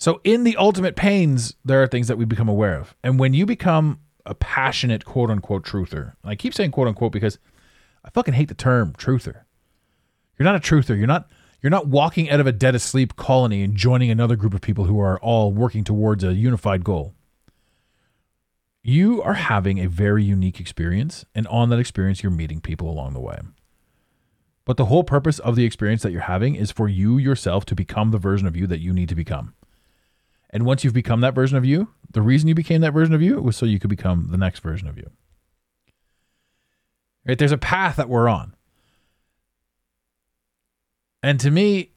So, 0.02 0.20
in 0.24 0.42
the 0.42 0.56
ultimate 0.56 0.96
pains, 0.96 1.54
there 1.64 1.80
are 1.80 1.86
things 1.86 2.08
that 2.08 2.18
we 2.18 2.24
become 2.24 2.48
aware 2.48 2.76
of, 2.76 2.96
and 3.04 3.20
when 3.20 3.34
you 3.34 3.46
become 3.46 4.00
a 4.26 4.34
passionate 4.34 5.04
quote 5.04 5.30
unquote 5.30 5.64
truther, 5.64 6.14
I 6.24 6.34
keep 6.34 6.54
saying 6.54 6.72
quote 6.72 6.88
unquote 6.88 7.12
because 7.12 7.38
I 8.04 8.10
fucking 8.10 8.34
hate 8.34 8.48
the 8.48 8.54
term 8.54 8.94
truther. 8.94 9.42
You're 10.36 10.42
not 10.42 10.56
a 10.56 10.58
truther. 10.58 10.98
You're 10.98 11.06
not 11.06 11.30
you're 11.62 11.70
not 11.70 11.86
walking 11.86 12.28
out 12.30 12.40
of 12.40 12.48
a 12.48 12.52
dead 12.52 12.74
asleep 12.74 13.14
colony 13.14 13.62
and 13.62 13.76
joining 13.76 14.10
another 14.10 14.34
group 14.34 14.54
of 14.54 14.60
people 14.60 14.86
who 14.86 14.98
are 14.98 15.20
all 15.20 15.52
working 15.52 15.84
towards 15.84 16.24
a 16.24 16.34
unified 16.34 16.82
goal. 16.82 17.14
You 18.82 19.22
are 19.22 19.34
having 19.34 19.78
a 19.78 19.88
very 19.88 20.24
unique 20.24 20.58
experience, 20.58 21.24
and 21.32 21.46
on 21.46 21.68
that 21.68 21.78
experience, 21.78 22.24
you're 22.24 22.32
meeting 22.32 22.60
people 22.60 22.90
along 22.90 23.12
the 23.12 23.20
way. 23.20 23.38
But 24.64 24.78
the 24.78 24.86
whole 24.86 25.04
purpose 25.04 25.38
of 25.38 25.54
the 25.54 25.64
experience 25.64 26.02
that 26.02 26.10
you're 26.10 26.22
having 26.22 26.56
is 26.56 26.72
for 26.72 26.88
you 26.88 27.18
yourself 27.18 27.64
to 27.66 27.76
become 27.76 28.10
the 28.10 28.18
version 28.18 28.48
of 28.48 28.56
you 28.56 28.66
that 28.66 28.80
you 28.80 28.92
need 28.92 29.08
to 29.08 29.14
become. 29.14 29.54
And 30.52 30.66
once 30.66 30.84
you've 30.84 30.92
become 30.92 31.22
that 31.22 31.34
version 31.34 31.56
of 31.56 31.64
you, 31.64 31.88
the 32.10 32.22
reason 32.22 32.48
you 32.48 32.54
became 32.54 32.82
that 32.82 32.92
version 32.92 33.14
of 33.14 33.22
you 33.22 33.40
was 33.40 33.56
so 33.56 33.64
you 33.64 33.78
could 33.78 33.90
become 33.90 34.28
the 34.30 34.36
next 34.36 34.60
version 34.60 34.86
of 34.86 34.98
you. 34.98 35.10
Right? 37.26 37.38
There's 37.38 37.52
a 37.52 37.58
path 37.58 37.96
that 37.96 38.08
we're 38.08 38.28
on. 38.28 38.54
And 41.22 41.38
to 41.40 41.50
me, 41.50 41.92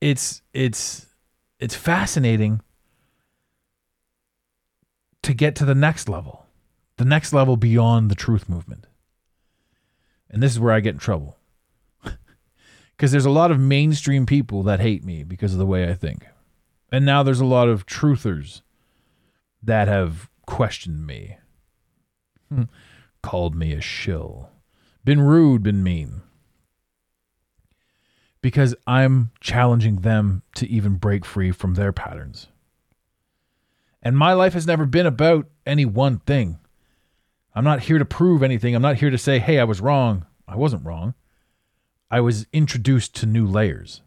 it's 0.00 0.40
it's 0.54 1.06
it's 1.58 1.74
fascinating 1.74 2.60
to 5.22 5.34
get 5.34 5.56
to 5.56 5.64
the 5.64 5.74
next 5.74 6.08
level. 6.08 6.46
The 6.96 7.04
next 7.04 7.32
level 7.32 7.56
beyond 7.56 8.10
the 8.10 8.14
truth 8.14 8.48
movement. 8.48 8.86
And 10.30 10.42
this 10.42 10.52
is 10.52 10.60
where 10.60 10.72
I 10.72 10.80
get 10.80 10.94
in 10.94 11.00
trouble. 11.00 11.36
Because 12.96 13.12
there's 13.12 13.26
a 13.26 13.30
lot 13.30 13.50
of 13.50 13.60
mainstream 13.60 14.24
people 14.24 14.62
that 14.62 14.80
hate 14.80 15.04
me 15.04 15.22
because 15.22 15.52
of 15.52 15.58
the 15.58 15.66
way 15.66 15.86
I 15.86 15.92
think. 15.92 16.26
And 16.90 17.04
now 17.04 17.22
there's 17.22 17.40
a 17.40 17.44
lot 17.44 17.68
of 17.68 17.86
truthers 17.86 18.62
that 19.62 19.88
have 19.88 20.28
questioned 20.46 21.06
me, 21.06 21.38
hmm. 22.48 22.64
called 23.22 23.54
me 23.54 23.72
a 23.72 23.80
shill, 23.80 24.50
been 25.04 25.20
rude, 25.20 25.62
been 25.62 25.82
mean. 25.82 26.22
Because 28.40 28.74
I'm 28.86 29.32
challenging 29.40 29.96
them 29.96 30.42
to 30.54 30.68
even 30.68 30.94
break 30.94 31.24
free 31.24 31.50
from 31.50 31.74
their 31.74 31.92
patterns. 31.92 32.46
And 34.02 34.16
my 34.16 34.34
life 34.34 34.52
has 34.52 34.68
never 34.68 34.86
been 34.86 35.06
about 35.06 35.48
any 35.66 35.84
one 35.84 36.20
thing. 36.20 36.60
I'm 37.56 37.64
not 37.64 37.80
here 37.80 37.98
to 37.98 38.04
prove 38.04 38.42
anything. 38.42 38.74
I'm 38.74 38.82
not 38.82 38.96
here 38.96 39.10
to 39.10 39.18
say, 39.18 39.40
hey, 39.40 39.58
I 39.58 39.64
was 39.64 39.80
wrong. 39.80 40.26
I 40.46 40.54
wasn't 40.54 40.84
wrong. 40.84 41.14
I 42.10 42.20
was 42.20 42.46
introduced 42.52 43.16
to 43.16 43.26
new 43.26 43.46
layers. 43.46 44.02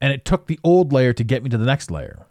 And 0.00 0.12
it 0.12 0.24
took 0.24 0.46
the 0.46 0.60
old 0.62 0.92
layer 0.92 1.12
to 1.12 1.24
get 1.24 1.42
me 1.42 1.50
to 1.50 1.58
the 1.58 1.66
next 1.66 1.90
layer. 1.90 2.26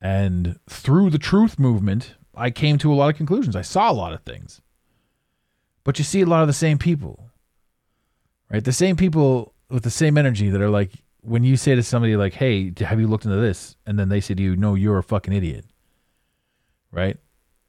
And 0.00 0.58
through 0.68 1.10
the 1.10 1.18
truth 1.18 1.58
movement, 1.58 2.14
I 2.34 2.50
came 2.50 2.78
to 2.78 2.92
a 2.92 2.96
lot 2.96 3.10
of 3.10 3.16
conclusions. 3.16 3.54
I 3.54 3.62
saw 3.62 3.90
a 3.90 3.94
lot 3.94 4.12
of 4.12 4.22
things. 4.22 4.60
But 5.84 5.98
you 5.98 6.04
see 6.04 6.22
a 6.22 6.26
lot 6.26 6.42
of 6.42 6.48
the 6.48 6.52
same 6.52 6.78
people, 6.78 7.30
right? 8.50 8.64
The 8.64 8.72
same 8.72 8.96
people 8.96 9.54
with 9.68 9.84
the 9.84 9.90
same 9.90 10.18
energy 10.18 10.50
that 10.50 10.60
are 10.60 10.70
like, 10.70 10.92
when 11.20 11.44
you 11.44 11.56
say 11.56 11.76
to 11.76 11.82
somebody, 11.84 12.16
like, 12.16 12.34
hey, 12.34 12.72
have 12.80 12.98
you 12.98 13.06
looked 13.06 13.24
into 13.24 13.36
this? 13.36 13.76
And 13.86 13.96
then 13.98 14.08
they 14.08 14.20
say 14.20 14.34
to 14.34 14.42
you, 14.42 14.56
no, 14.56 14.74
you're 14.74 14.98
a 14.98 15.04
fucking 15.04 15.32
idiot, 15.32 15.64
right? 16.90 17.16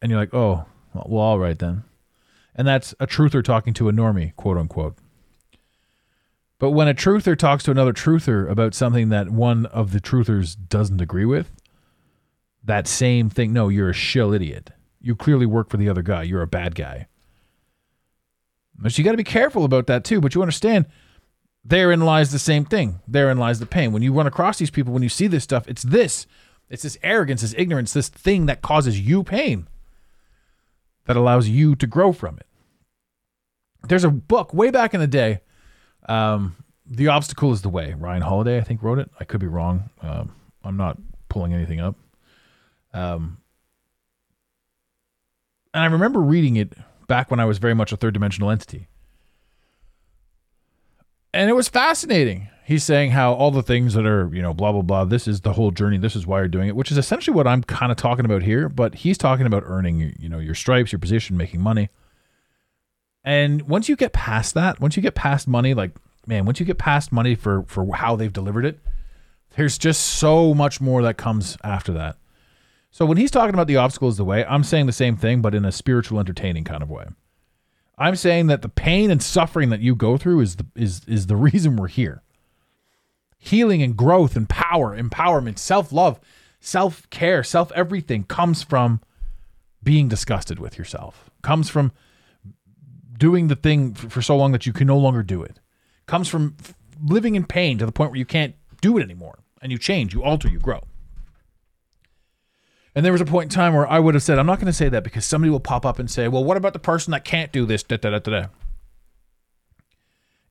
And 0.01 0.09
you're 0.09 0.19
like, 0.19 0.33
oh, 0.33 0.65
well, 0.93 1.21
all 1.21 1.39
right 1.39 1.57
then. 1.57 1.83
And 2.55 2.67
that's 2.67 2.93
a 2.99 3.05
truther 3.05 3.43
talking 3.43 3.73
to 3.75 3.89
a 3.89 3.91
normie, 3.91 4.35
quote 4.35 4.57
unquote. 4.57 4.97
But 6.63 6.69
when 6.69 6.87
a 6.87 6.93
truther 6.93 7.37
talks 7.37 7.65
to 7.65 7.71
another 7.71 7.91
truther 7.91 8.49
about 8.49 8.73
something 8.73 9.09
that 9.09 9.29
one 9.29 9.65
of 9.65 9.91
the 9.91 9.99
truthers 9.99 10.55
doesn't 10.69 11.01
agree 11.01 11.25
with, 11.25 11.51
that 12.63 12.87
same 12.87 13.29
thing, 13.29 13.51
no, 13.51 13.67
you're 13.67 13.89
a 13.89 13.93
shill 13.93 14.31
idiot. 14.31 14.69
You 15.01 15.13
clearly 15.13 15.45
work 15.45 15.69
for 15.69 15.75
the 15.75 15.89
other 15.89 16.01
guy. 16.01 16.23
You're 16.23 16.41
a 16.41 16.47
bad 16.47 16.75
guy. 16.75 17.07
But 18.77 18.97
you 18.97 19.03
got 19.03 19.11
to 19.11 19.17
be 19.17 19.25
careful 19.25 19.65
about 19.65 19.87
that 19.87 20.05
too. 20.05 20.21
But 20.21 20.35
you 20.35 20.41
understand, 20.41 20.85
therein 21.65 21.99
lies 21.99 22.31
the 22.31 22.39
same 22.39 22.63
thing. 22.63 23.01
Therein 23.09 23.37
lies 23.37 23.59
the 23.59 23.65
pain. 23.65 23.91
When 23.91 24.01
you 24.01 24.13
run 24.13 24.25
across 24.25 24.57
these 24.57 24.71
people, 24.71 24.93
when 24.93 25.03
you 25.03 25.09
see 25.09 25.27
this 25.27 25.43
stuff, 25.43 25.67
it's 25.67 25.83
this 25.83 26.27
It's 26.69 26.83
this 26.83 26.97
arrogance, 27.03 27.41
this 27.41 27.53
ignorance, 27.57 27.91
this 27.91 28.07
thing 28.07 28.45
that 28.45 28.61
causes 28.61 28.97
you 28.97 29.25
pain 29.25 29.67
that 31.07 31.17
allows 31.17 31.49
you 31.49 31.75
to 31.75 31.87
grow 31.87 32.13
from 32.13 32.37
it. 32.37 32.47
There's 33.85 34.05
a 34.05 34.09
book 34.09 34.53
way 34.53 34.71
back 34.71 34.93
in 34.93 35.01
the 35.01 35.07
day. 35.07 35.41
Um, 36.07 36.55
the 36.85 37.07
obstacle 37.07 37.51
is 37.51 37.61
the 37.61 37.69
way. 37.69 37.93
Ryan 37.97 38.21
Holiday, 38.21 38.57
I 38.57 38.61
think, 38.61 38.83
wrote 38.83 38.99
it. 38.99 39.09
I 39.19 39.23
could 39.23 39.39
be 39.39 39.47
wrong. 39.47 39.89
Um, 40.01 40.33
I'm 40.63 40.77
not 40.77 40.97
pulling 41.29 41.53
anything 41.53 41.79
up. 41.79 41.95
Um, 42.93 43.37
and 45.73 45.83
I 45.83 45.87
remember 45.87 46.19
reading 46.19 46.55
it 46.55 46.73
back 47.07 47.31
when 47.31 47.39
I 47.39 47.45
was 47.45 47.57
very 47.57 47.73
much 47.73 47.91
a 47.91 47.97
third 47.97 48.13
dimensional 48.13 48.49
entity. 48.49 48.87
And 51.33 51.49
it 51.49 51.53
was 51.53 51.67
fascinating. 51.67 52.49
He's 52.65 52.83
saying 52.83 53.11
how 53.11 53.33
all 53.33 53.51
the 53.51 53.63
things 53.63 53.95
that 53.95 54.05
are, 54.05 54.29
you 54.33 54.41
know, 54.41 54.53
blah, 54.53 54.71
blah, 54.71 54.83
blah, 54.83 55.03
this 55.05 55.27
is 55.27 55.41
the 55.41 55.53
whole 55.53 55.71
journey. 55.71 55.97
This 55.97 56.15
is 56.15 56.27
why 56.27 56.39
you're 56.39 56.47
doing 56.47 56.69
it, 56.69 56.75
which 56.75 56.91
is 56.91 56.97
essentially 56.97 57.35
what 57.35 57.47
I'm 57.47 57.63
kind 57.63 57.91
of 57.91 57.97
talking 57.97 58.23
about 58.23 58.43
here. 58.43 58.69
But 58.69 58.95
he's 58.95 59.17
talking 59.17 59.45
about 59.45 59.63
earning, 59.65 60.15
you 60.19 60.29
know, 60.29 60.39
your 60.39 60.55
stripes, 60.55 60.91
your 60.91 60.99
position, 60.99 61.35
making 61.35 61.59
money. 61.59 61.89
And 63.23 63.63
once 63.63 63.87
you 63.87 63.95
get 63.95 64.13
past 64.13 64.53
that, 64.55 64.79
once 64.79 64.95
you 64.95 65.01
get 65.01 65.15
past 65.15 65.47
money, 65.47 65.73
like, 65.73 65.91
man, 66.27 66.45
once 66.45 66.59
you 66.59 66.65
get 66.65 66.77
past 66.77 67.11
money 67.11 67.35
for, 67.35 67.63
for 67.63 67.95
how 67.95 68.15
they've 68.15 68.33
delivered 68.33 68.65
it, 68.65 68.79
there's 69.55 69.77
just 69.77 70.01
so 70.01 70.53
much 70.53 70.81
more 70.81 71.01
that 71.03 71.17
comes 71.17 71.57
after 71.63 71.93
that. 71.93 72.17
So 72.91 73.05
when 73.05 73.17
he's 73.17 73.31
talking 73.31 73.53
about 73.53 73.67
the 73.67 73.77
obstacle 73.77 74.09
is 74.09 74.17
the 74.17 74.25
way, 74.25 74.45
I'm 74.45 74.63
saying 74.63 74.85
the 74.85 74.91
same 74.91 75.15
thing, 75.15 75.41
but 75.41 75.55
in 75.55 75.65
a 75.65 75.71
spiritual, 75.71 76.19
entertaining 76.19 76.63
kind 76.63 76.83
of 76.83 76.89
way. 76.89 77.05
I'm 77.97 78.15
saying 78.15 78.47
that 78.47 78.61
the 78.61 78.69
pain 78.69 79.11
and 79.11 79.21
suffering 79.21 79.69
that 79.69 79.79
you 79.79 79.95
go 79.95 80.17
through 80.17 80.41
is 80.41 80.57
the 80.57 80.65
is 80.75 81.01
is 81.07 81.27
the 81.27 81.35
reason 81.49 81.75
we're 81.75 81.87
here. 81.87 82.21
Healing 83.37 83.81
and 83.81 83.95
growth 83.97 84.35
and 84.35 84.47
power, 84.47 84.97
empowerment, 84.97 85.57
self-love, 85.57 86.19
self-care, 86.59 87.43
self-everything 87.43 88.23
comes 88.23 88.63
from 88.63 89.01
being 89.83 90.07
disgusted 90.07 90.59
with 90.59 90.77
yourself. 90.77 91.29
Comes 91.41 91.69
from 91.69 91.91
doing 93.23 93.47
the 93.47 93.55
thing 93.55 93.93
for 93.93 94.21
so 94.21 94.35
long 94.35 94.51
that 94.51 94.65
you 94.65 94.73
can 94.73 94.85
no 94.85 94.97
longer 94.97 95.23
do 95.23 95.41
it. 95.41 95.57
Comes 96.07 96.27
from 96.27 96.57
living 97.01 97.35
in 97.35 97.45
pain 97.45 97.77
to 97.77 97.85
the 97.85 97.91
point 97.93 98.11
where 98.11 98.17
you 98.17 98.25
can't 98.25 98.53
do 98.81 98.97
it 98.97 99.01
anymore 99.01 99.39
and 99.61 99.71
you 99.71 99.77
change, 99.77 100.13
you 100.13 100.21
alter, 100.21 100.49
you 100.49 100.59
grow. 100.59 100.81
And 102.93 103.05
there 103.05 103.13
was 103.13 103.21
a 103.21 103.25
point 103.25 103.45
in 103.45 103.55
time 103.55 103.73
where 103.73 103.89
I 103.89 103.97
would 103.97 104.13
have 104.13 104.23
said, 104.23 104.39
I'm 104.39 104.45
not 104.45 104.59
going 104.59 104.65
to 104.65 104.73
say 104.73 104.89
that 104.89 105.05
because 105.05 105.25
somebody 105.25 105.49
will 105.49 105.61
pop 105.61 105.85
up 105.85 105.99
and 105.99 106.11
say, 106.11 106.27
well, 106.27 106.43
what 106.43 106.57
about 106.57 106.73
the 106.73 106.79
person 106.79 107.11
that 107.11 107.23
can't 107.23 107.53
do 107.53 107.65
this? 107.65 107.81
Da, 107.81 107.95
da, 107.95 108.09
da, 108.09 108.19
da, 108.19 108.41
da. 108.41 108.47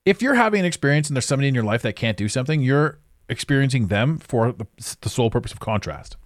If 0.07 0.23
you're 0.23 0.37
having 0.37 0.61
an 0.61 0.65
experience 0.65 1.11
and 1.11 1.15
there's 1.15 1.27
somebody 1.27 1.49
in 1.49 1.55
your 1.55 1.65
life 1.65 1.83
that 1.83 1.95
can't 1.95 2.17
do 2.17 2.27
something, 2.27 2.63
you're 2.63 3.01
experiencing 3.29 3.89
them 3.89 4.17
for 4.17 4.51
the, 4.51 4.67
the 5.03 5.11
sole 5.11 5.29
purpose 5.29 5.53
of 5.53 5.61
contrast. 5.61 6.17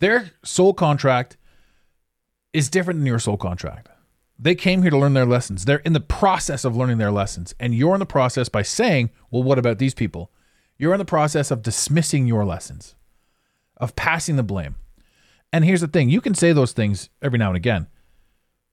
Their 0.00 0.32
soul 0.44 0.74
contract 0.74 1.38
is 2.52 2.68
different 2.68 3.00
than 3.00 3.06
your 3.06 3.18
soul 3.18 3.38
contract. 3.38 3.88
They 4.38 4.54
came 4.54 4.82
here 4.82 4.90
to 4.90 4.98
learn 4.98 5.14
their 5.14 5.26
lessons. 5.26 5.64
They're 5.64 5.78
in 5.78 5.94
the 5.94 6.00
process 6.00 6.64
of 6.64 6.76
learning 6.76 6.98
their 6.98 7.10
lessons. 7.10 7.54
And 7.58 7.74
you're 7.74 7.94
in 7.94 8.00
the 8.00 8.06
process 8.06 8.48
by 8.48 8.62
saying, 8.62 9.10
well, 9.30 9.42
what 9.42 9.58
about 9.58 9.78
these 9.78 9.94
people? 9.94 10.30
You're 10.76 10.94
in 10.94 10.98
the 10.98 11.04
process 11.04 11.50
of 11.50 11.62
dismissing 11.62 12.26
your 12.26 12.44
lessons 12.44 12.94
of 13.78 13.96
passing 13.96 14.36
the 14.36 14.42
blame. 14.42 14.76
And 15.52 15.64
here's 15.64 15.80
the 15.80 15.88
thing 15.88 16.10
you 16.10 16.20
can 16.20 16.34
say 16.34 16.52
those 16.52 16.72
things 16.72 17.08
every 17.22 17.38
now 17.38 17.48
and 17.48 17.56
again, 17.56 17.86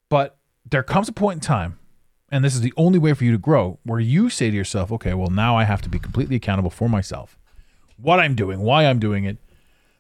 but 0.10 0.38
there 0.70 0.84
comes 0.84 1.08
a 1.08 1.14
point 1.14 1.38
in 1.38 1.42
time, 1.42 1.80
and 2.30 2.44
this 2.44 2.56
is 2.56 2.62
the 2.62 2.74
only 2.76 3.00
way 3.00 3.14
for 3.14 3.24
you 3.24 3.32
to 3.32 3.38
grow, 3.38 3.80
where 3.84 4.00
you 4.00 4.30
say 4.30 4.50
to 4.50 4.56
yourself, 4.56 4.92
okay, 4.92 5.14
well, 5.14 5.30
now 5.30 5.56
I 5.56 5.64
have 5.64 5.82
to 5.84 5.90
be 5.90 6.00
completely 6.00 6.36
accountable 6.36 6.70
for 6.70 6.90
myself, 6.90 7.38
what 7.98 8.20
I'm 8.20 8.36
doing, 8.36 8.60
why 8.60 8.86
I'm 8.86 9.00
doing 9.00 9.24
it. 9.24 9.38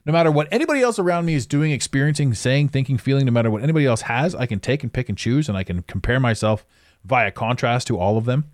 No 0.05 0.13
matter 0.13 0.29
what 0.29 0.47
anybody 0.51 0.81
else 0.81 0.99
around 0.99 1.25
me 1.25 1.33
is 1.33 1.47
doing, 1.47 1.71
experiencing, 1.71 2.33
saying, 2.35 2.69
thinking, 2.69 2.97
feeling, 2.97 3.25
no 3.25 3.31
matter 3.31 3.49
what 3.49 3.63
anybody 3.63 3.87
else 3.87 4.01
has, 4.01 4.35
I 4.35 4.45
can 4.45 4.59
take 4.59 4.83
and 4.83 4.93
pick 4.93 5.09
and 5.09 5.17
choose, 5.17 5.49
and 5.49 5.57
I 5.57 5.63
can 5.63 5.81
compare 5.83 6.19
myself 6.19 6.63
via 7.03 7.31
contrast 7.31 7.87
to 7.87 7.97
all 7.97 8.17
of 8.17 8.25
them. 8.25 8.51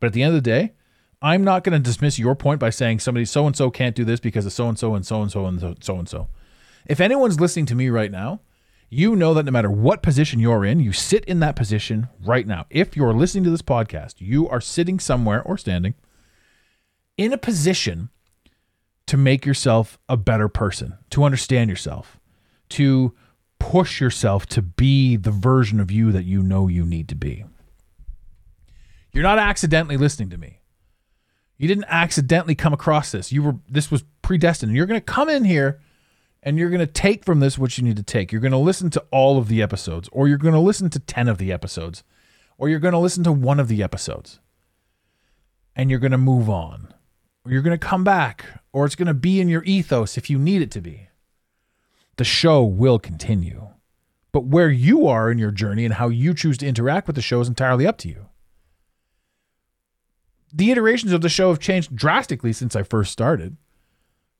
But 0.00 0.08
at 0.08 0.12
the 0.12 0.22
end 0.22 0.34
of 0.34 0.42
the 0.42 0.50
day, 0.50 0.72
I'm 1.22 1.44
not 1.44 1.62
going 1.62 1.80
to 1.80 1.84
dismiss 1.84 2.18
your 2.18 2.34
point 2.34 2.58
by 2.58 2.70
saying 2.70 2.98
somebody 2.98 3.24
so 3.24 3.46
and 3.46 3.56
so 3.56 3.70
can't 3.70 3.94
do 3.94 4.04
this 4.04 4.20
because 4.20 4.44
of 4.44 4.52
so 4.52 4.68
and 4.68 4.78
so 4.78 4.94
and 4.94 5.06
so 5.06 5.22
and 5.22 5.30
so 5.30 5.46
and 5.46 5.84
so 5.84 5.98
and 5.98 6.08
so. 6.08 6.28
If 6.86 7.00
anyone's 7.00 7.40
listening 7.40 7.66
to 7.66 7.74
me 7.74 7.90
right 7.90 8.10
now, 8.10 8.40
you 8.90 9.14
know 9.14 9.34
that 9.34 9.44
no 9.44 9.52
matter 9.52 9.70
what 9.70 10.02
position 10.02 10.40
you're 10.40 10.64
in, 10.64 10.80
you 10.80 10.92
sit 10.92 11.24
in 11.26 11.40
that 11.40 11.56
position 11.56 12.08
right 12.24 12.46
now. 12.46 12.66
If 12.70 12.96
you're 12.96 13.12
listening 13.12 13.44
to 13.44 13.50
this 13.50 13.62
podcast, 13.62 14.14
you 14.18 14.48
are 14.48 14.60
sitting 14.60 14.98
somewhere 14.98 15.42
or 15.42 15.58
standing 15.58 15.94
in 17.16 17.32
a 17.32 17.38
position 17.38 18.10
to 19.08 19.16
make 19.16 19.44
yourself 19.44 19.98
a 20.08 20.16
better 20.16 20.48
person, 20.48 20.96
to 21.10 21.24
understand 21.24 21.68
yourself, 21.70 22.20
to 22.68 23.14
push 23.58 24.00
yourself 24.00 24.46
to 24.46 24.62
be 24.62 25.16
the 25.16 25.30
version 25.30 25.80
of 25.80 25.90
you 25.90 26.12
that 26.12 26.24
you 26.24 26.42
know 26.42 26.68
you 26.68 26.84
need 26.84 27.08
to 27.08 27.14
be. 27.14 27.44
You're 29.12 29.22
not 29.22 29.38
accidentally 29.38 29.96
listening 29.96 30.30
to 30.30 30.38
me. 30.38 30.60
You 31.56 31.66
didn't 31.66 31.86
accidentally 31.88 32.54
come 32.54 32.72
across 32.72 33.10
this. 33.10 33.32
You 33.32 33.42
were 33.42 33.56
this 33.68 33.90
was 33.90 34.04
predestined. 34.22 34.76
You're 34.76 34.86
going 34.86 35.00
to 35.00 35.04
come 35.04 35.28
in 35.28 35.44
here 35.44 35.80
and 36.42 36.58
you're 36.58 36.70
going 36.70 36.80
to 36.80 36.86
take 36.86 37.24
from 37.24 37.40
this 37.40 37.58
what 37.58 37.76
you 37.78 37.84
need 37.84 37.96
to 37.96 38.02
take. 38.02 38.30
You're 38.30 38.40
going 38.40 38.52
to 38.52 38.58
listen 38.58 38.90
to 38.90 39.04
all 39.10 39.38
of 39.38 39.48
the 39.48 39.60
episodes 39.60 40.08
or 40.12 40.28
you're 40.28 40.38
going 40.38 40.54
to 40.54 40.60
listen 40.60 40.88
to 40.90 41.00
10 41.00 41.28
of 41.28 41.38
the 41.38 41.50
episodes 41.50 42.04
or 42.58 42.68
you're 42.68 42.78
going 42.78 42.92
to 42.92 42.98
listen 42.98 43.24
to 43.24 43.32
one 43.32 43.58
of 43.58 43.68
the 43.68 43.82
episodes. 43.82 44.38
And 45.74 45.90
you're 45.90 45.98
going 45.98 46.12
to 46.12 46.18
move 46.18 46.50
on. 46.50 46.92
You're 47.48 47.62
going 47.62 47.78
to 47.78 47.86
come 47.86 48.04
back 48.04 48.44
or 48.72 48.84
it's 48.84 48.94
going 48.94 49.06
to 49.06 49.14
be 49.14 49.40
in 49.40 49.48
your 49.48 49.64
ethos 49.64 50.16
if 50.16 50.28
you 50.28 50.38
need 50.38 50.62
it 50.62 50.70
to 50.72 50.80
be. 50.80 51.08
The 52.16 52.24
show 52.24 52.62
will 52.62 52.98
continue. 52.98 53.68
But 54.32 54.44
where 54.44 54.70
you 54.70 55.06
are 55.06 55.30
in 55.30 55.38
your 55.38 55.50
journey 55.50 55.84
and 55.84 55.94
how 55.94 56.08
you 56.08 56.34
choose 56.34 56.58
to 56.58 56.66
interact 56.66 57.06
with 57.06 57.16
the 57.16 57.22
show 57.22 57.40
is 57.40 57.48
entirely 57.48 57.86
up 57.86 57.98
to 57.98 58.08
you 58.08 58.26
the 60.52 60.70
iterations 60.70 61.12
of 61.12 61.20
the 61.20 61.28
show 61.28 61.50
have 61.50 61.58
changed 61.58 61.94
drastically 61.94 62.52
since 62.52 62.74
I 62.74 62.82
first 62.82 63.12
started. 63.12 63.56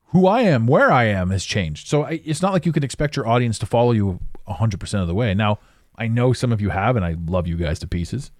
Who 0.07 0.25
I 0.25 0.41
am, 0.41 0.65
where 0.65 0.91
I 0.91 1.05
am 1.05 1.29
has 1.29 1.45
changed. 1.45 1.87
So 1.87 2.03
I, 2.03 2.21
it's 2.25 2.41
not 2.41 2.51
like 2.51 2.65
you 2.65 2.71
can 2.71 2.83
expect 2.83 3.15
your 3.15 3.27
audience 3.27 3.59
to 3.59 3.67
follow 3.67 3.91
you 3.91 4.19
100% 4.47 5.01
of 5.01 5.07
the 5.07 5.13
way. 5.13 5.33
Now, 5.35 5.59
I 5.95 6.07
know 6.07 6.33
some 6.33 6.51
of 6.51 6.61
you 6.61 6.69
have, 6.69 6.95
and 6.95 7.05
I 7.05 7.15
love 7.25 7.47
you 7.47 7.57
guys 7.57 7.77
to 7.79 7.87
pieces. 7.87 8.31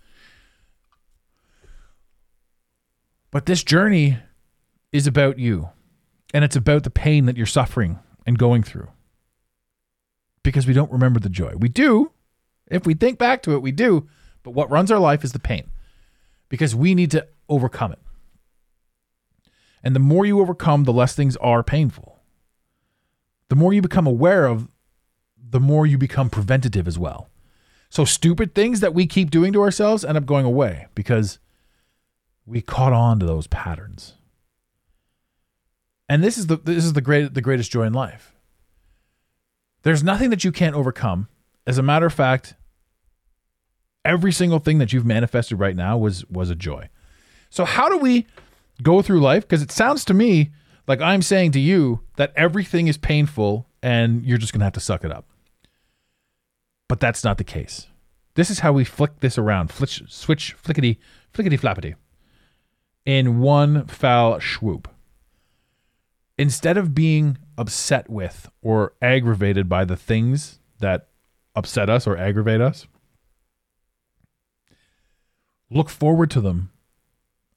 But 3.29 3.45
this 3.45 3.63
journey 3.63 4.17
is 4.91 5.07
about 5.07 5.39
you, 5.39 5.69
and 6.33 6.43
it's 6.43 6.55
about 6.55 6.83
the 6.83 6.89
pain 6.89 7.25
that 7.25 7.37
you're 7.37 7.45
suffering 7.45 7.99
and 8.25 8.37
going 8.37 8.63
through. 8.63 8.87
Because 10.43 10.65
we 10.65 10.73
don't 10.73 10.91
remember 10.91 11.19
the 11.19 11.29
joy. 11.29 11.53
We 11.57 11.69
do. 11.69 12.11
If 12.67 12.85
we 12.85 12.93
think 12.93 13.17
back 13.17 13.41
to 13.43 13.53
it, 13.53 13.61
we 13.61 13.71
do. 13.71 14.07
But 14.43 14.51
what 14.51 14.71
runs 14.71 14.91
our 14.91 14.99
life 14.99 15.23
is 15.23 15.33
the 15.33 15.39
pain 15.39 15.69
because 16.47 16.75
we 16.75 16.95
need 16.95 17.11
to 17.11 17.27
overcome 17.47 17.91
it. 17.91 17.99
And 19.83 19.95
the 19.95 19.99
more 19.99 20.25
you 20.25 20.39
overcome, 20.41 20.83
the 20.83 20.93
less 20.93 21.15
things 21.15 21.37
are 21.37 21.63
painful. 21.63 22.19
The 23.49 23.55
more 23.55 23.73
you 23.73 23.81
become 23.81 24.07
aware 24.07 24.45
of, 24.45 24.67
the 25.37 25.59
more 25.59 25.87
you 25.87 25.97
become 25.97 26.29
preventative 26.29 26.87
as 26.87 26.99
well. 26.99 27.29
So 27.89 28.05
stupid 28.05 28.53
things 28.53 28.81
that 28.81 28.93
we 28.93 29.07
keep 29.07 29.31
doing 29.31 29.51
to 29.53 29.61
ourselves 29.61 30.05
end 30.05 30.17
up 30.17 30.25
going 30.25 30.45
away 30.45 30.87
because 30.93 31.39
we 32.45 32.61
caught 32.61 32.93
on 32.93 33.19
to 33.19 33.25
those 33.25 33.47
patterns. 33.47 34.13
And 36.09 36.23
this 36.23 36.37
is 36.37 36.47
the 36.47 36.57
this 36.57 36.83
is 36.83 36.93
the 36.93 37.01
great 37.01 37.35
the 37.35 37.41
greatest 37.41 37.71
joy 37.71 37.83
in 37.83 37.93
life. 37.93 38.33
There's 39.83 40.03
nothing 40.03 40.31
that 40.31 40.43
you 40.43 40.51
can't 40.51 40.75
overcome. 40.75 41.29
As 41.67 41.77
a 41.77 41.83
matter 41.83 42.07
of 42.07 42.13
fact, 42.13 42.55
every 44.03 44.31
single 44.31 44.59
thing 44.59 44.79
that 44.79 44.91
you've 44.91 45.05
manifested 45.05 45.59
right 45.59 45.75
now 45.75 45.97
was 45.97 46.25
was 46.25 46.49
a 46.49 46.55
joy. 46.55 46.89
So 47.51 47.63
how 47.63 47.87
do 47.87 47.97
we 47.97 48.25
go 48.81 49.01
through 49.03 49.21
life? 49.21 49.43
Because 49.43 49.61
it 49.61 49.71
sounds 49.71 50.03
to 50.05 50.13
me 50.13 50.51
like 50.87 50.99
I'm 50.99 51.21
saying 51.21 51.51
to 51.51 51.59
you 51.59 52.01
that 52.15 52.33
everything 52.35 52.87
is 52.87 52.97
painful 52.97 53.67
and 53.83 54.25
you're 54.25 54.39
just 54.39 54.51
gonna 54.51 54.65
have 54.65 54.73
to 54.73 54.79
suck 54.79 55.05
it 55.05 55.11
up. 55.11 55.25
But 56.87 56.99
that's 56.99 57.23
not 57.23 57.37
the 57.37 57.43
case. 57.43 57.85
This 58.33 58.49
is 58.49 58.59
how 58.59 58.73
we 58.73 58.83
flick 58.83 59.19
this 59.19 59.37
around, 59.37 59.71
flitch, 59.71 60.01
switch, 60.07 60.55
flickety, 60.63 60.97
flickety 61.33 61.59
flappity, 61.59 61.95
in 63.05 63.39
one 63.39 63.85
foul 63.85 64.39
swoop. 64.39 64.87
Instead 66.39 66.77
of 66.77 66.95
being 66.95 67.37
upset 67.57 68.09
with 68.09 68.49
or 68.61 68.93
aggravated 69.01 69.67
by 69.67 69.83
the 69.83 69.97
things 69.97 70.61
that 70.79 71.09
upset 71.53 71.89
us 71.89 72.07
or 72.07 72.15
aggravate 72.15 72.61
us, 72.61 72.87
look 75.69 75.89
forward 75.89 76.31
to 76.31 76.39
them 76.39 76.71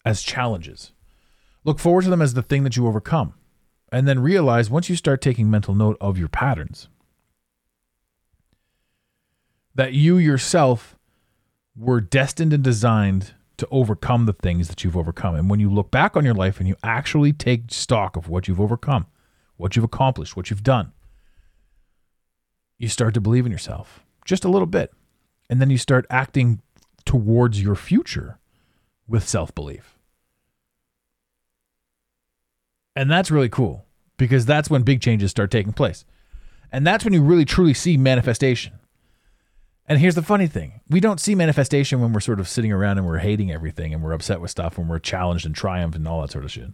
as 0.05 0.21
challenges. 0.21 0.91
Look 1.63 1.79
forward 1.79 2.03
to 2.03 2.11
them 2.11 2.21
as 2.21 2.35
the 2.35 2.43
thing 2.43 2.65
that 2.65 2.77
you 2.77 2.89
overcome. 2.89 3.35
And 3.93 4.09
then 4.09 4.19
realize 4.19 4.69
once 4.69 4.91
you 4.91 4.97
start 4.97 5.23
taking 5.23 5.49
mental 5.49 5.77
note 5.77 5.97
of 6.01 6.19
your 6.19 6.27
patterns, 6.27 6.89
that 9.77 9.93
you 9.93 10.19
yourself 10.19 10.97
were 11.77 12.01
destined 12.01 12.53
and 12.53 12.65
designed 12.65 13.35
to 13.59 13.69
overcome 13.71 14.27
the 14.27 14.33
things 14.33 14.69
that 14.69 14.83
you've 14.83 14.97
overcome. 14.97 15.35
And 15.35 15.49
when 15.49 15.61
you 15.61 15.71
look 15.71 15.91
back 15.91 16.17
on 16.17 16.25
your 16.25 16.35
life 16.35 16.59
and 16.59 16.69
you 16.69 16.77
actually 16.83 17.33
take 17.33 17.65
stock 17.69 18.17
of 18.17 18.29
what 18.29 18.49
you've 18.49 18.61
overcome, 18.61 19.07
what 19.57 19.77
you've 19.77 19.85
accomplished, 19.85 20.37
what 20.37 20.51
you've 20.51 20.63
done, 20.63 20.93
you 22.79 22.89
start 22.89 23.15
to 23.15 23.21
believe 23.21 23.47
in 23.47 23.53
yourself 23.53 24.05
just 24.25 24.45
a 24.45 24.49
little 24.49 24.67
bit. 24.67 24.93
And 25.51 25.61
then 25.61 25.71
you 25.71 25.79
start 25.79 26.07
acting 26.11 26.63
towards 27.05 27.63
your 27.63 27.75
future 27.75 28.39
with 29.07 29.29
self 29.29 29.55
belief. 29.55 29.99
And 32.95 33.11
that's 33.11 33.31
really 33.31 33.49
cool 33.49 33.85
because 34.17 34.47
that's 34.47 34.71
when 34.71 34.83
big 34.83 35.01
changes 35.01 35.31
start 35.31 35.51
taking 35.51 35.73
place. 35.73 36.05
And 36.71 36.87
that's 36.87 37.05
when 37.05 37.13
you 37.13 37.23
really 37.23 37.45
truly 37.45 37.75
see 37.75 37.97
manifestation. 37.97 38.73
And 39.87 39.99
here's 39.99 40.15
the 40.15 40.23
funny 40.23 40.47
thing 40.47 40.81
we 40.89 41.01
don't 41.01 41.21
see 41.21 41.35
manifestation 41.35 42.01
when 42.01 42.13
we're 42.13 42.21
sort 42.21 42.41
of 42.41 42.49
sitting 42.49 42.73
around 42.73 42.99
and 42.99 43.07
we're 43.07 43.19
hating 43.19 43.51
everything 43.51 43.93
and 43.93 44.03
we're 44.03 44.13
upset 44.13 44.41
with 44.41 44.51
stuff 44.51 44.79
and 44.79 44.89
we're 44.89 44.99
challenged 44.99 45.45
and 45.47 45.55
triumphed 45.55 45.97
and 45.97 46.07
all 46.07 46.21
that 46.23 46.31
sort 46.31 46.45
of 46.45 46.53
shit. 46.53 46.71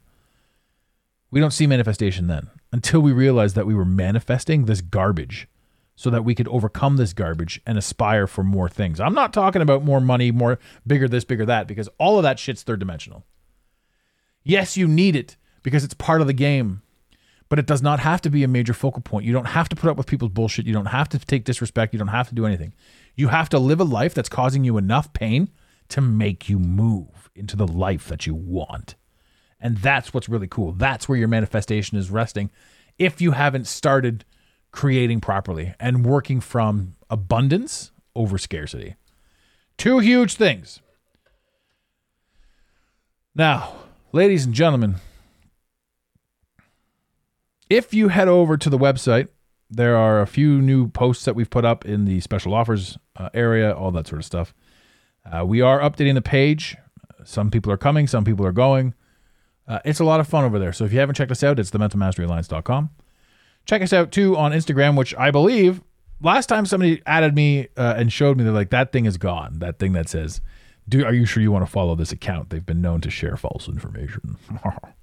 We 1.31 1.40
don't 1.40 1.51
see 1.51 1.66
manifestation 1.66 2.27
then 2.27 2.49
until 2.73 3.01
we 3.01 3.12
realize 3.12 3.55
that 3.55 3.66
we 3.66 3.75
were 3.75 3.85
manifesting 3.85 4.64
this 4.64 4.81
garbage 4.81 5.49
so 5.94 6.11
that 6.11 6.25
we 6.25 6.35
could 6.35 6.49
overcome 6.49 6.97
this 6.97 7.12
garbage 7.12 7.61
and 7.66 7.77
aspire 7.77 8.27
for 8.27 8.44
more 8.44 8.68
things. 8.68 9.01
I'm 9.01 9.14
not 9.14 9.33
talking 9.33 9.62
about 9.62 9.83
more 9.83 10.01
money, 10.01 10.31
more 10.31 10.59
bigger 10.87 11.09
this, 11.09 11.25
bigger 11.25 11.44
that, 11.47 11.66
because 11.66 11.88
all 11.99 12.18
of 12.18 12.23
that 12.23 12.38
shit's 12.38 12.62
third 12.62 12.79
dimensional. 12.79 13.25
Yes, 14.44 14.77
you 14.77 14.87
need 14.87 15.16
it 15.16 15.37
because 15.64 15.83
it's 15.83 15.94
part 15.94 16.21
of 16.21 16.29
the 16.29 16.33
game, 16.33 16.83
but 17.49 17.59
it 17.59 17.67
does 17.67 17.83
not 17.83 18.01
have 18.01 18.21
to 18.23 18.31
be 18.31 18.45
a 18.45 18.49
major 18.49 18.75
focal 18.75 19.03
point. 19.03 19.25
You 19.25 19.33
don't 19.33 19.47
have 19.47 19.69
to 19.71 19.77
put 19.77 19.91
up 19.91 19.97
with 19.97 20.07
people's 20.07 20.33
bullshit. 20.33 20.67
You 20.67 20.73
don't 20.73 20.87
have 20.87 21.09
to 21.11 21.19
take 21.19 21.45
disrespect. 21.45 21.93
You 21.93 21.99
don't 21.99 22.09
have 22.09 22.29
to 22.29 22.35
do 22.35 22.47
anything. 22.47 22.75
You 23.17 23.29
have 23.29 23.49
to 23.51 23.59
live 23.59 23.81
a 23.81 23.85
life 23.85 24.15
that's 24.15 24.29
causing 24.29 24.65
you 24.65 24.77
enough 24.77 25.13
pain 25.13 25.49
to 25.89 26.01
make 26.01 26.49
you 26.49 26.59
move 26.59 27.31
into 27.35 27.57
the 27.57 27.67
life 27.67 28.09
that 28.09 28.27
you 28.27 28.35
want. 28.35 28.95
And 29.61 29.79
that's 29.79 30.13
what's 30.13 30.29
really 30.29 30.47
cool. 30.47 30.73
That's 30.73 31.09
where 31.09 31.19
your 31.19 31.29
manifestation 31.29 31.99
is 31.99 32.11
resting 32.11 32.51
if 32.99 33.21
you 33.21 33.33
haven't 33.33 33.67
started 33.67 34.25
creating 34.71 35.21
properly 35.21 35.75
and 35.81 36.05
working 36.05 36.41
from 36.41 36.95
abundance 37.09 37.91
over 38.15 38.39
scarcity. 38.39 38.97
Two 39.77 40.01
huge 40.01 40.35
things. 40.35 40.81
Now, 43.35 43.75
ladies 44.13 44.45
and 44.45 44.55
gentlemen, 44.55 44.97
if 47.70 47.92
you 47.94 48.09
head 48.09 48.28
over 48.28 48.57
to 48.57 48.70
the 48.70 48.78
website, 48.78 49.28
there 49.70 49.96
are 49.96 50.20
a 50.20 50.26
few 50.26 50.61
new 50.61 50.88
posts 50.88 51.24
that 51.24 51.35
we've 51.35 51.50
put 51.50 51.64
up 51.64 51.85
in 51.85 52.04
the 52.04 52.20
special 52.20 52.54
offers 52.54 52.98
uh, 53.16 53.28
area, 53.35 53.72
all 53.72 53.90
that 53.92 54.07
sort 54.07 54.20
of 54.20 54.24
stuff. 54.24 54.54
Uh, 55.31 55.44
we 55.44 55.61
are 55.61 55.81
updating 55.81 56.14
the 56.14 56.22
page. 56.22 56.76
Some 57.24 57.50
people 57.50 57.70
are 57.70 57.76
coming, 57.76 58.07
some 58.07 58.24
people 58.24 58.46
are 58.46 58.52
going. 58.52 58.94
Uh, 59.66 59.81
it's 59.85 60.00
a 60.00 60.04
lot 60.04 60.20
of 60.20 60.26
fun 60.26 60.44
over 60.44 60.59
there. 60.59 60.72
So 60.72 60.85
if 60.85 60.92
you 60.92 60.98
haven't 60.98 61.16
checked 61.16 61.31
us 61.31 61.42
out, 61.42 61.59
it's 61.59 61.70
thementalmasteryalliance.com. 61.70 62.90
Check 63.66 63.83
us 63.83 63.92
out 63.92 64.11
too 64.12 64.35
on 64.37 64.52
Instagram, 64.52 64.96
which 64.96 65.14
I 65.16 65.31
believe 65.31 65.83
last 66.22 66.46
time 66.46 66.64
somebody 66.64 67.02
added 67.04 67.35
me 67.35 67.68
uh, 67.76 67.94
and 67.96 68.11
showed 68.11 68.38
me 68.38 68.44
they're 68.44 68.52
like 68.52 68.70
that 68.70 68.92
thing 68.92 69.04
is 69.04 69.18
gone. 69.18 69.59
That 69.59 69.78
thing 69.78 69.92
that 69.92 70.09
says, 70.09 70.40
"Do 70.88 71.04
are 71.04 71.12
you 71.12 71.26
sure 71.26 71.42
you 71.42 71.52
want 71.52 71.66
to 71.66 71.70
follow 71.70 71.94
this 71.94 72.12
account?" 72.12 72.48
They've 72.48 72.64
been 72.64 72.81
known 72.81 73.02
to 73.02 73.11
share 73.11 73.37
false 73.37 73.68
information. 73.68 74.38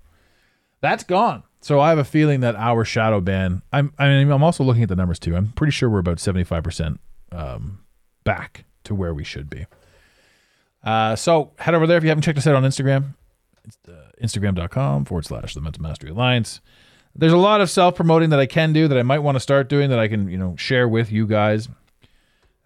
That's 0.81 1.03
gone. 1.03 1.43
So 1.65 1.79
I 1.79 1.89
have 1.89 1.97
a 1.97 2.03
feeling 2.03 2.41
that 2.41 2.55
our 2.57 2.85
shadow 2.85 3.19
ban. 3.19 3.63
I'm. 3.73 3.91
I 3.97 4.07
mean, 4.07 4.29
I'm 4.29 4.43
also 4.43 4.63
looking 4.63 4.83
at 4.83 4.89
the 4.89 4.95
numbers 4.95 5.17
too. 5.17 5.35
I'm 5.35 5.47
pretty 5.47 5.71
sure 5.71 5.89
we're 5.89 5.97
about 5.97 6.19
75 6.19 6.63
percent 6.63 6.99
um, 7.31 7.79
back 8.23 8.65
to 8.83 8.93
where 8.93 9.15
we 9.15 9.23
should 9.23 9.49
be. 9.49 9.65
Uh, 10.83 11.15
so 11.15 11.53
head 11.57 11.73
over 11.73 11.87
there 11.87 11.97
if 11.97 12.03
you 12.03 12.09
haven't 12.09 12.21
checked 12.21 12.37
us 12.37 12.45
out 12.45 12.53
on 12.53 12.61
Instagram. 12.61 13.15
It's 13.63 13.79
uh, 13.89 14.11
Instagram.com 14.23 15.05
forward 15.05 15.25
slash 15.25 15.55
the 15.55 15.61
Mental 15.61 15.81
Mastery 15.81 16.11
Alliance. 16.11 16.61
There's 17.15 17.33
a 17.33 17.37
lot 17.37 17.61
of 17.61 17.69
self 17.71 17.95
promoting 17.95 18.29
that 18.29 18.39
I 18.39 18.45
can 18.45 18.71
do 18.71 18.87
that 18.87 18.99
I 18.99 19.01
might 19.01 19.23
want 19.23 19.35
to 19.35 19.39
start 19.39 19.67
doing 19.67 19.89
that 19.89 19.97
I 19.97 20.07
can 20.07 20.29
you 20.29 20.37
know 20.37 20.55
share 20.57 20.87
with 20.87 21.11
you 21.11 21.25
guys. 21.25 21.67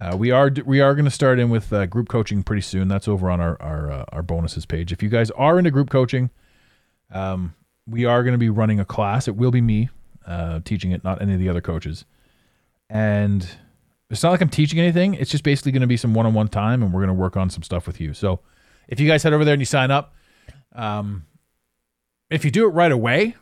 Uh, 0.01 0.17
we 0.17 0.31
are 0.31 0.51
we 0.65 0.81
are 0.81 0.93
going 0.93 1.05
to 1.05 1.11
start 1.11 1.39
in 1.39 1.49
with 1.49 1.71
uh, 1.71 1.85
group 1.85 2.09
coaching 2.09 2.43
pretty 2.43 2.63
soon. 2.63 2.89
That's 2.89 3.07
over 3.07 3.29
on 3.29 3.39
our 3.39 3.55
our 3.61 3.91
uh, 3.91 4.05
our 4.09 4.23
bonuses 4.23 4.65
page. 4.65 4.91
If 4.91 5.01
you 5.01 5.07
guys 5.07 5.31
are 5.31 5.57
into 5.57 5.71
group 5.71 5.89
coaching, 5.89 6.31
um, 7.11 7.53
we 7.89 8.05
are 8.05 8.23
going 8.23 8.33
to 8.33 8.39
be 8.39 8.49
running 8.49 8.79
a 8.79 8.85
class. 8.85 9.27
It 9.27 9.35
will 9.35 9.51
be 9.51 9.61
me 9.61 9.89
uh, 10.25 10.59
teaching 10.63 10.91
it, 10.91 11.03
not 11.03 11.21
any 11.21 11.33
of 11.33 11.39
the 11.39 11.49
other 11.49 11.61
coaches. 11.61 12.05
And 12.89 13.47
it's 14.09 14.23
not 14.23 14.31
like 14.31 14.41
I'm 14.41 14.49
teaching 14.49 14.79
anything. 14.79 15.13
It's 15.15 15.31
just 15.31 15.43
basically 15.43 15.71
going 15.71 15.81
to 15.81 15.87
be 15.87 15.97
some 15.97 16.13
one 16.13 16.25
on 16.25 16.33
one 16.33 16.47
time, 16.47 16.81
and 16.81 16.93
we're 16.93 17.01
going 17.01 17.15
to 17.15 17.21
work 17.21 17.37
on 17.37 17.49
some 17.49 17.63
stuff 17.63 17.87
with 17.87 17.99
you. 17.99 18.13
So 18.13 18.39
if 18.87 18.99
you 18.99 19.07
guys 19.07 19.23
head 19.23 19.33
over 19.33 19.45
there 19.45 19.53
and 19.53 19.61
you 19.61 19.65
sign 19.65 19.91
up, 19.91 20.15
um, 20.73 21.25
if 22.29 22.45
you 22.45 22.51
do 22.51 22.65
it 22.65 22.69
right 22.69 22.91
away, 22.91 23.35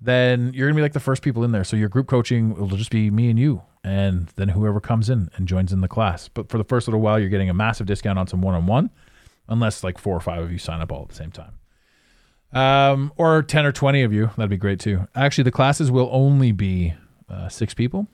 then 0.00 0.52
you're 0.52 0.66
going 0.66 0.74
to 0.74 0.78
be 0.78 0.82
like 0.82 0.92
the 0.92 1.00
first 1.00 1.22
people 1.22 1.44
in 1.44 1.52
there. 1.52 1.64
So 1.64 1.76
your 1.76 1.88
group 1.88 2.08
coaching 2.08 2.54
will 2.54 2.76
just 2.76 2.90
be 2.90 3.10
me 3.10 3.30
and 3.30 3.38
you, 3.38 3.62
and 3.82 4.28
then 4.36 4.48
whoever 4.48 4.80
comes 4.80 5.10
in 5.10 5.28
and 5.36 5.46
joins 5.46 5.72
in 5.72 5.80
the 5.80 5.88
class. 5.88 6.28
But 6.28 6.48
for 6.48 6.58
the 6.58 6.64
first 6.64 6.88
little 6.88 7.00
while, 7.00 7.18
you're 7.18 7.28
getting 7.28 7.50
a 7.50 7.54
massive 7.54 7.86
discount 7.86 8.18
on 8.18 8.26
some 8.26 8.42
one 8.42 8.54
on 8.54 8.66
one, 8.66 8.90
unless 9.48 9.84
like 9.84 9.98
four 9.98 10.16
or 10.16 10.20
five 10.20 10.42
of 10.42 10.52
you 10.52 10.58
sign 10.58 10.80
up 10.80 10.90
all 10.90 11.02
at 11.02 11.08
the 11.08 11.14
same 11.14 11.30
time 11.30 11.54
um, 12.54 13.12
or 13.16 13.42
10 13.42 13.66
or 13.66 13.72
20 13.72 14.02
of 14.02 14.12
you. 14.12 14.30
That'd 14.36 14.50
be 14.50 14.56
great 14.56 14.80
too. 14.80 15.06
Actually, 15.14 15.44
the 15.44 15.50
classes 15.50 15.90
will 15.90 16.08
only 16.12 16.52
be 16.52 16.94
uh, 17.28 17.48
six 17.48 17.74
people. 17.74 18.06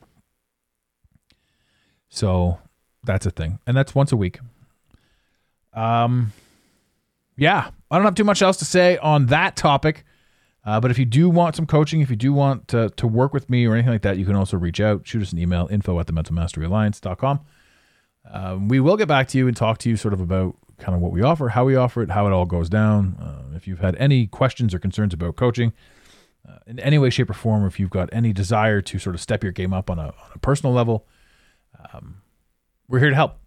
So 2.09 2.59
that's 3.05 3.27
a 3.27 3.31
thing. 3.31 3.59
And 3.67 3.77
that's 3.77 3.95
once 3.95 4.13
a 4.13 4.17
week. 4.17 4.41
Um, 5.75 6.33
yeah, 7.37 7.71
I 7.91 7.97
don't 7.97 8.05
have 8.05 8.15
too 8.15 8.25
much 8.25 8.43
else 8.43 8.57
to 8.59 8.65
say 8.65 8.99
on 8.99 9.27
that 9.27 9.57
topic. 9.57 10.05
Uh, 10.65 10.79
but 10.79 10.91
if 10.91 10.99
you 10.99 11.07
do 11.07 11.31
want 11.31 11.57
some 11.57 11.67
coaching, 11.67 12.01
if 12.01 12.11
you 12.11 12.17
do 12.17 12.33
want 12.33 12.69
to, 12.69 12.91
to 12.91 13.07
work 13.07 13.33
with 13.33 13.49
me 13.49 13.67
or 13.67 13.75
anything 13.75 13.93
like 13.93 14.03
that, 14.03 14.19
you 14.19 14.27
can 14.27 14.37
also 14.37 14.59
reach 14.59 14.81
out, 14.81 15.07
shoot 15.07 15.23
us 15.23 15.33
an 15.33 15.39
email, 15.39 15.69
info 15.71 15.99
at 15.99 16.07
the 16.07 16.13
mentalmasteryalliance.com. 16.13 17.41
Um, 18.31 18.69
we 18.69 18.81
will 18.81 18.97
get 18.97 19.09
back 19.09 19.29
to 19.29 19.39
you 19.39 19.49
and 19.49 19.57
talk 19.57 19.79
to 19.79 19.89
you 19.89 19.97
sort 19.97 20.13
of 20.13 20.21
about 20.21 20.57
kind 20.79 20.95
of 20.95 21.01
what 21.01 21.13
we 21.13 21.23
offer, 21.23 21.49
how 21.49 21.65
we 21.65 21.77
offer 21.77 22.03
it, 22.03 22.11
how 22.11 22.27
it 22.27 22.33
all 22.33 22.45
goes 22.45 22.69
down. 22.69 23.17
Uh, 23.19 23.40
if 23.61 23.69
you've 23.69 23.81
had 23.81 23.95
any 23.97 24.27
questions 24.27 24.73
or 24.75 24.79
concerns 24.79 25.13
about 25.13 25.37
coaching 25.37 25.75
uh, 26.49 26.57
in 26.67 26.81
any 26.81 26.99
way, 26.99 27.11
shape, 27.11 27.29
or 27.29 27.35
form, 27.35 27.63
or 27.63 27.67
if 27.67 27.79
you've 27.79 27.91
got 27.91 28.09
any 28.11 28.33
desire 28.33 28.81
to 28.81 28.99
sort 28.99 29.15
of 29.15 29.21
step 29.21 29.43
your 29.43 29.53
game 29.53 29.75
up 29.75 29.91
on 29.91 29.99
a, 29.99 30.07
on 30.07 30.31
a 30.35 30.39
personal 30.39 30.73
level, 30.73 31.07
um, 31.93 32.23
we're 32.89 33.01
here 33.01 33.11
to 33.11 33.15
help. 33.15 33.39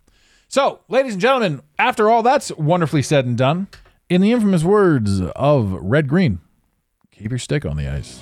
So, 0.48 0.82
ladies 0.88 1.14
and 1.14 1.22
gentlemen, 1.22 1.62
after 1.80 2.10
all 2.12 2.22
that's 2.22 2.52
wonderfully 2.52 3.02
said 3.02 3.26
and 3.26 3.36
done, 3.36 3.68
in 4.08 4.22
the 4.22 4.32
infamous 4.32 4.64
words 4.64 5.20
of 5.22 5.74
Red 5.82 6.08
Green, 6.08 6.40
keep 7.12 7.32
your 7.32 7.40
stick 7.40 7.66
on 7.66 7.76
the 7.76 7.88
ice. 7.88 8.22